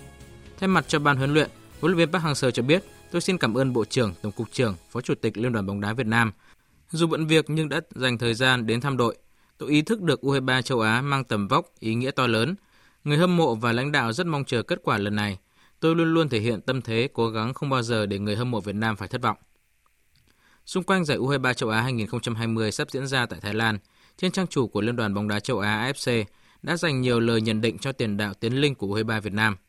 [0.60, 1.50] Thay mặt cho ban huấn luyện,
[1.82, 4.52] huấn luyện viên Park Hang-seo cho biết Tôi xin cảm ơn Bộ trưởng, Tổng cục
[4.52, 6.32] trưởng, Phó Chủ tịch Liên đoàn bóng đá Việt Nam.
[6.92, 9.18] Dù bận việc nhưng đã dành thời gian đến thăm đội.
[9.58, 12.56] Tôi ý thức được U23 châu Á mang tầm vóc, ý nghĩa to lớn.
[13.04, 15.38] Người hâm mộ và lãnh đạo rất mong chờ kết quả lần này.
[15.80, 18.52] Tôi luôn luôn thể hiện tâm thế cố gắng không bao giờ để người hâm
[18.52, 19.38] mộ Việt Nam phải thất vọng.
[20.66, 23.78] Xung quanh giải U23 châu Á 2020 sắp diễn ra tại Thái Lan,
[24.18, 26.24] trên trang chủ của Liên đoàn bóng đá châu Á AFC
[26.62, 29.56] đã dành nhiều lời nhận định cho tiền đạo tiến linh của U23 Việt Nam–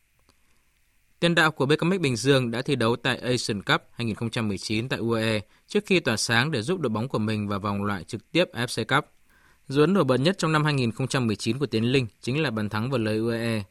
[1.21, 5.41] Tiền đạo của BKMX Bình Dương đã thi đấu tại Asian Cup 2019 tại UAE
[5.67, 8.45] trước khi tỏa sáng để giúp đội bóng của mình vào vòng loại trực tiếp
[8.53, 9.05] AFC Cup.
[9.69, 12.91] Dấu ấn nổi bật nhất trong năm 2019 của Tiến Linh chính là bàn thắng
[12.91, 13.63] vào lưới UAE.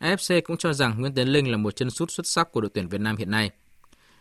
[0.00, 2.70] AFC cũng cho rằng Nguyễn Tiến Linh là một chân sút xuất sắc của đội
[2.74, 3.50] tuyển Việt Nam hiện nay.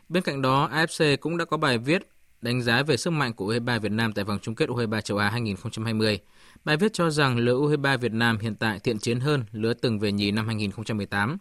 [0.09, 2.09] Bên cạnh đó, AFC cũng đã có bài viết
[2.41, 5.17] đánh giá về sức mạnh của U23 Việt Nam tại vòng chung kết U23 châu
[5.17, 6.19] Á 2020.
[6.65, 9.99] Bài viết cho rằng lứa U23 Việt Nam hiện tại thiện chiến hơn lứa từng
[9.99, 11.37] về nhì năm 2018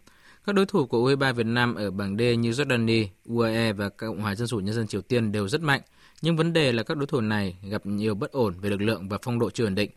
[0.49, 4.21] các đối thủ của U23 Việt Nam ở bảng D như Jordani, UAE và Cộng
[4.21, 5.81] hòa Dân chủ Nhân dân Triều Tiên đều rất mạnh,
[6.21, 9.09] Nhưng vấn đề là các đối thủ này gặp nhiều bất ổn về lực lượng
[9.09, 9.91] và phong độ chưa ổn định.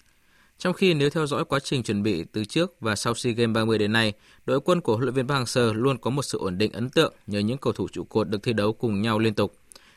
[0.59, 3.55] Trong khi nếu theo dõi quá trình chuẩn bị từ trước và sau SEA Games
[3.55, 4.13] 30 đến nay,
[4.47, 6.91] đội quân của huấn luyện viên Park Hang-seo luôn có một sự ổn định ấn
[6.91, 9.55] tượng nhờ những cầu thủ trụ cột được thi đấu cùng nhau liên tục.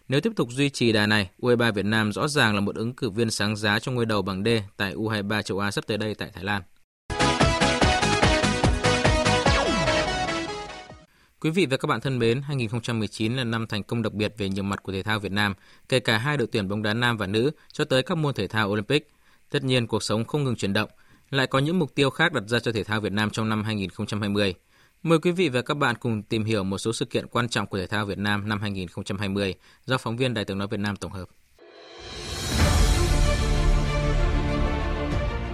[0.08, 2.94] Nếu tiếp tục duy trì đà này, U23 Việt Nam rõ ràng là một ứng
[2.94, 4.48] cử viên sáng giá trong ngôi đầu bảng D
[4.78, 6.62] tại U23 châu Á sắp tới đây tại Thái Lan.
[11.46, 14.50] Quý vị và các bạn thân mến, 2019 là năm thành công đặc biệt về
[14.50, 15.54] nhiều mặt của thể thao Việt Nam,
[15.90, 18.48] kể cả hai đội tuyển bóng đá nam và nữ cho tới các môn thể
[18.48, 19.08] thao Olympic.
[19.50, 20.90] Tất nhiên, cuộc sống không ngừng chuyển động,
[21.30, 23.64] lại có những mục tiêu khác đặt ra cho thể thao Việt Nam trong năm
[23.64, 24.54] 2020.
[25.04, 27.68] Mời quý vị và các bạn cùng tìm hiểu một số sự kiện quan trọng
[27.68, 30.96] của thể thao Việt Nam năm 2020 do phóng viên Đài tiếng nói Việt Nam
[30.96, 31.26] tổng hợp.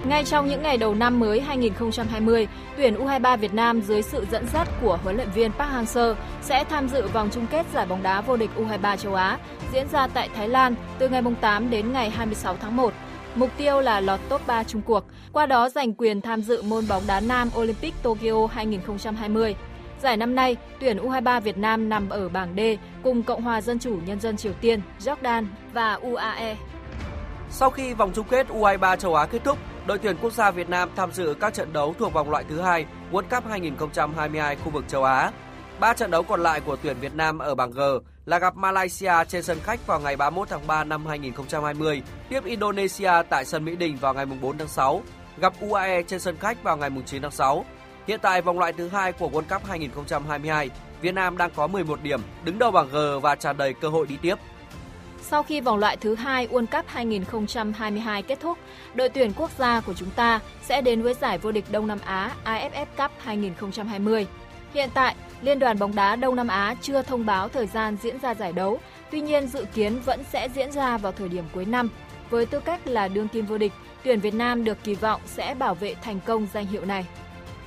[0.06, 2.48] Ngay trong những ngày đầu năm mới 2020,
[2.78, 6.64] tuyển U23 Việt Nam dưới sự dẫn dắt của huấn luyện viên Park Hang-seo sẽ
[6.64, 9.38] tham dự vòng chung kết giải bóng đá vô địch U23 châu Á
[9.74, 12.94] diễn ra tại Thái Lan từ ngày 8 đến ngày 26 tháng 1.
[13.36, 16.88] Mục tiêu là lọt top 3 chung cuộc, qua đó giành quyền tham dự môn
[16.88, 19.56] bóng đá nam Olympic Tokyo 2020.
[20.02, 22.60] Giải năm nay, tuyển U23 Việt Nam nằm ở bảng D
[23.04, 26.56] cùng Cộng hòa Dân chủ Nhân dân Triều Tiên, Jordan và UAE.
[27.50, 29.58] Sau khi vòng chung kết U23 châu Á kết thúc,
[29.92, 32.62] đội tuyển quốc gia Việt Nam tham dự các trận đấu thuộc vòng loại thứ
[32.62, 35.32] hai World Cup 2022 khu vực châu Á.
[35.80, 37.80] Ba trận đấu còn lại của tuyển Việt Nam ở bảng G
[38.26, 43.12] là gặp Malaysia trên sân khách vào ngày 31 tháng 3 năm 2020, tiếp Indonesia
[43.30, 45.02] tại sân Mỹ Đình vào ngày 4 tháng 6,
[45.38, 47.66] gặp UAE trên sân khách vào ngày 9 tháng 6.
[48.08, 50.70] Hiện tại vòng loại thứ hai của World Cup 2022,
[51.02, 54.08] Việt Nam đang có 11 điểm, đứng đầu bảng G và tràn đầy cơ hội
[54.08, 54.36] đi tiếp.
[55.22, 58.58] Sau khi vòng loại thứ hai World Cup 2022 kết thúc,
[58.94, 62.00] đội tuyển quốc gia của chúng ta sẽ đến với giải vô địch Đông Nam
[62.06, 64.28] Á AFF Cup 2020.
[64.74, 68.20] Hiện tại, Liên đoàn bóng đá Đông Nam Á chưa thông báo thời gian diễn
[68.20, 68.80] ra giải đấu,
[69.12, 71.90] tuy nhiên dự kiến vẫn sẽ diễn ra vào thời điểm cuối năm.
[72.30, 73.72] Với tư cách là đương kim vô địch,
[74.04, 77.06] tuyển Việt Nam được kỳ vọng sẽ bảo vệ thành công danh hiệu này.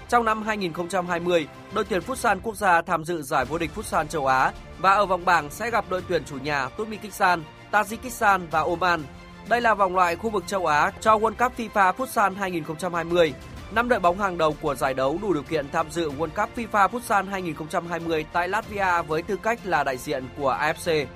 [0.09, 4.26] Trong năm 2020, đội tuyển Futsal quốc gia tham dự giải vô địch Futsal châu
[4.26, 4.52] Á
[4.85, 9.03] và ở vòng bảng sẽ gặp đội tuyển chủ nhà Turkmenistan, Tajikistan và Oman.
[9.49, 13.35] Đây là vòng loại khu vực châu Á cho World Cup FIFA Futsal 2020.
[13.74, 16.57] Năm đội bóng hàng đầu của giải đấu đủ điều kiện tham dự World Cup
[16.57, 21.07] FIFA Futsal 2020 tại Latvia với tư cách là đại diện của AFC.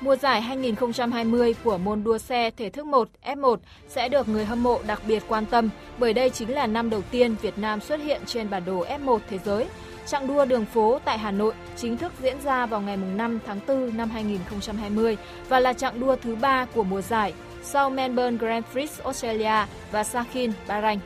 [0.00, 3.56] Mùa giải 2020 của môn đua xe thể thức 1 F1
[3.88, 7.02] sẽ được người hâm mộ đặc biệt quan tâm bởi đây chính là năm đầu
[7.10, 9.66] tiên Việt Nam xuất hiện trên bản đồ F1 thế giới.
[10.10, 13.60] Trạng đua đường phố tại Hà Nội chính thức diễn ra vào ngày 5 tháng
[13.68, 15.16] 4 năm 2020
[15.48, 20.04] và là trạng đua thứ ba của mùa giải sau Melbourne Grand Prix Australia và
[20.04, 20.98] Sakhin, Bahrain.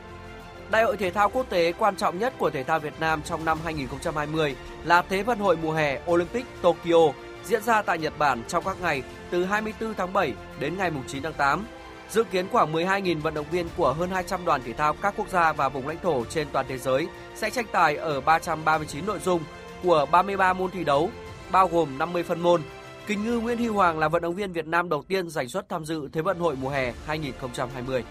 [0.71, 3.45] Đại hội thể thao quốc tế quan trọng nhất của thể thao Việt Nam trong
[3.45, 7.13] năm 2020 là Thế vận hội mùa hè Olympic Tokyo
[7.45, 11.23] diễn ra tại Nhật Bản trong các ngày từ 24 tháng 7 đến ngày 9
[11.23, 11.65] tháng 8.
[12.11, 15.29] Dự kiến khoảng 12.000 vận động viên của hơn 200 đoàn thể thao các quốc
[15.29, 19.18] gia và vùng lãnh thổ trên toàn thế giới sẽ tranh tài ở 339 nội
[19.24, 19.41] dung
[19.82, 21.11] của 33 môn thi đấu,
[21.53, 22.62] bao gồm 50 phân môn.
[23.07, 25.68] Kình ngư Nguyễn Huy Hoàng là vận động viên Việt Nam đầu tiên giành suất
[25.68, 28.05] tham dự Thế vận hội mùa hè 2020.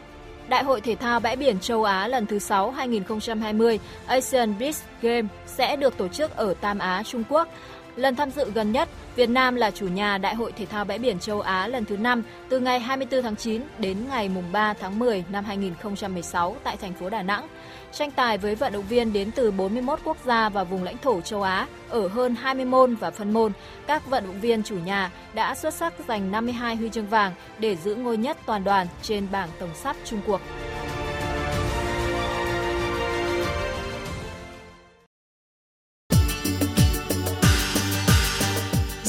[0.48, 5.32] Đại hội thể thao bãi biển châu Á lần thứ 6 2020 Asian Beach Games
[5.46, 7.48] sẽ được tổ chức ở Tam Á, Trung Quốc.
[7.96, 11.00] Lần tham dự gần nhất, Việt Nam là chủ nhà Đại hội Thể thao Bãi
[11.00, 15.00] biển châu Á lần thứ 5 từ ngày 24 tháng 9 đến ngày 3 tháng
[15.00, 17.48] 10 năm 2016 tại thành phố Đà Nẵng.
[17.92, 21.22] Tranh tài với vận động viên đến từ 41 quốc gia và vùng lãnh thổ
[21.22, 23.52] châu Á ở hơn 20 môn và phân môn.
[23.88, 27.76] Các vận động viên chủ nhà đã xuất sắc giành 52 huy chương vàng để
[27.76, 30.42] giữ ngôi nhất toàn đoàn trên bảng tổng sắp Trung cuộc.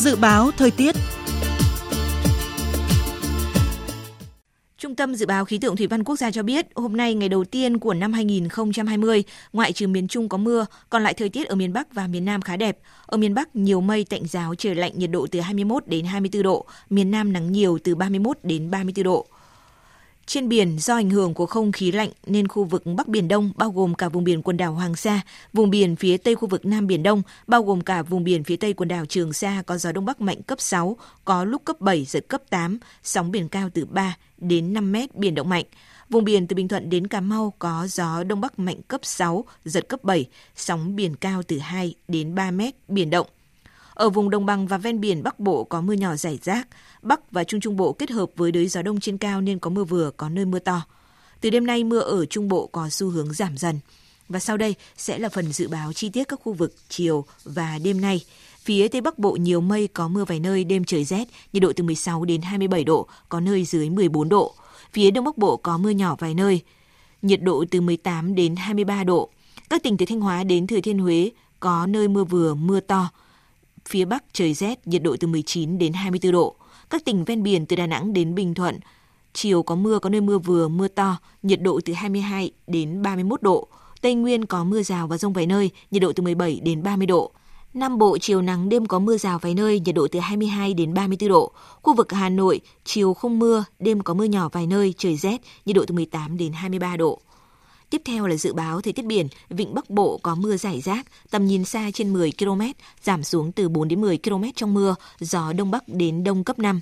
[0.05, 0.95] Dự báo thời tiết
[4.79, 7.29] Trung tâm Dự báo Khí tượng Thủy văn Quốc gia cho biết, hôm nay ngày
[7.29, 11.49] đầu tiên của năm 2020, ngoại trừ miền Trung có mưa, còn lại thời tiết
[11.49, 12.79] ở miền Bắc và miền Nam khá đẹp.
[13.07, 16.43] Ở miền Bắc nhiều mây tạnh giáo trời lạnh nhiệt độ từ 21 đến 24
[16.43, 19.27] độ, miền Nam nắng nhiều từ 31 đến 34 độ.
[20.27, 23.53] Trên biển, do ảnh hưởng của không khí lạnh nên khu vực Bắc Biển Đông
[23.57, 25.21] bao gồm cả vùng biển quần đảo Hoàng Sa,
[25.53, 28.57] vùng biển phía tây khu vực Nam Biển Đông bao gồm cả vùng biển phía
[28.57, 31.81] tây quần đảo Trường Sa có gió Đông Bắc mạnh cấp 6, có lúc cấp
[31.81, 35.65] 7, giật cấp 8, sóng biển cao từ 3 đến 5 mét, biển động mạnh.
[36.11, 39.45] Vùng biển từ Bình Thuận đến Cà Mau có gió Đông Bắc mạnh cấp 6,
[39.65, 43.27] giật cấp 7, sóng biển cao từ 2 đến 3 mét, biển động.
[43.95, 46.69] Ở vùng đồng bằng và ven biển Bắc Bộ có mưa nhỏ rải rác,
[47.05, 49.71] Bắc và Trung Trung Bộ kết hợp với đới gió đông trên cao nên có
[49.71, 50.83] mưa vừa, có nơi mưa to.
[51.41, 53.79] Từ đêm nay mưa ở Trung Bộ có xu hướng giảm dần.
[54.29, 57.79] Và sau đây sẽ là phần dự báo chi tiết các khu vực chiều và
[57.85, 58.25] đêm nay.
[58.63, 61.73] Phía Tây Bắc Bộ nhiều mây có mưa vài nơi, đêm trời rét, nhiệt độ
[61.77, 64.55] từ 16 đến 27 độ, có nơi dưới 14 độ.
[64.93, 66.61] Phía Đông Bắc Bộ có mưa nhỏ vài nơi,
[67.23, 69.31] nhiệt độ từ 18 đến 23 độ.
[69.71, 71.31] Các tỉnh từ Thanh Hóa đến Thừa Thiên Huế
[71.61, 73.11] có nơi mưa vừa, mưa to.
[73.89, 76.57] Phía Bắc trời rét, nhiệt độ từ 19 đến 24 độ.
[76.91, 78.81] Các tỉnh ven biển từ Đà Nẵng đến Bình Thuận,
[79.33, 83.43] chiều có mưa, có nơi mưa vừa, mưa to, nhiệt độ từ 22 đến 31
[83.43, 83.69] độ.
[84.01, 87.07] Tây Nguyên có mưa rào và rông vài nơi, nhiệt độ từ 17 đến 30
[87.07, 87.31] độ.
[87.75, 90.95] Nam Bộ chiều nắng đêm có mưa rào vài nơi, nhiệt độ từ 22 đến
[90.95, 91.53] 34 độ.
[91.83, 95.41] Khu vực Hà Nội chiều không mưa, đêm có mưa nhỏ vài nơi, trời rét,
[95.67, 97.21] nhiệt độ từ 18 đến 23 độ.
[97.95, 101.07] Tiếp theo là dự báo thời tiết biển, vịnh Bắc Bộ có mưa rải rác,
[101.31, 102.61] tầm nhìn xa trên 10 km,
[103.03, 106.59] giảm xuống từ 4 đến 10 km trong mưa, gió đông bắc đến đông cấp
[106.59, 106.81] 5.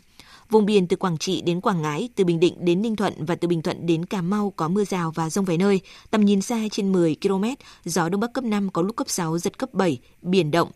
[0.50, 3.34] Vùng biển từ Quảng Trị đến Quảng Ngãi, từ Bình Định đến Ninh Thuận và
[3.34, 6.42] từ Bình Thuận đến Cà Mau có mưa rào và rông vài nơi, tầm nhìn
[6.42, 7.44] xa trên 10 km,
[7.84, 10.70] gió đông bắc cấp 5 có lúc cấp 6 giật cấp 7, biển động.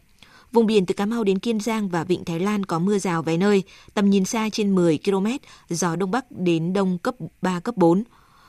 [0.52, 3.22] Vùng biển từ Cà Mau đến Kiên Giang và Vịnh Thái Lan có mưa rào
[3.22, 3.62] vài nơi,
[3.94, 5.26] tầm nhìn xa trên 10 km,
[5.68, 8.04] gió đông bắc đến đông cấp 3 cấp 4.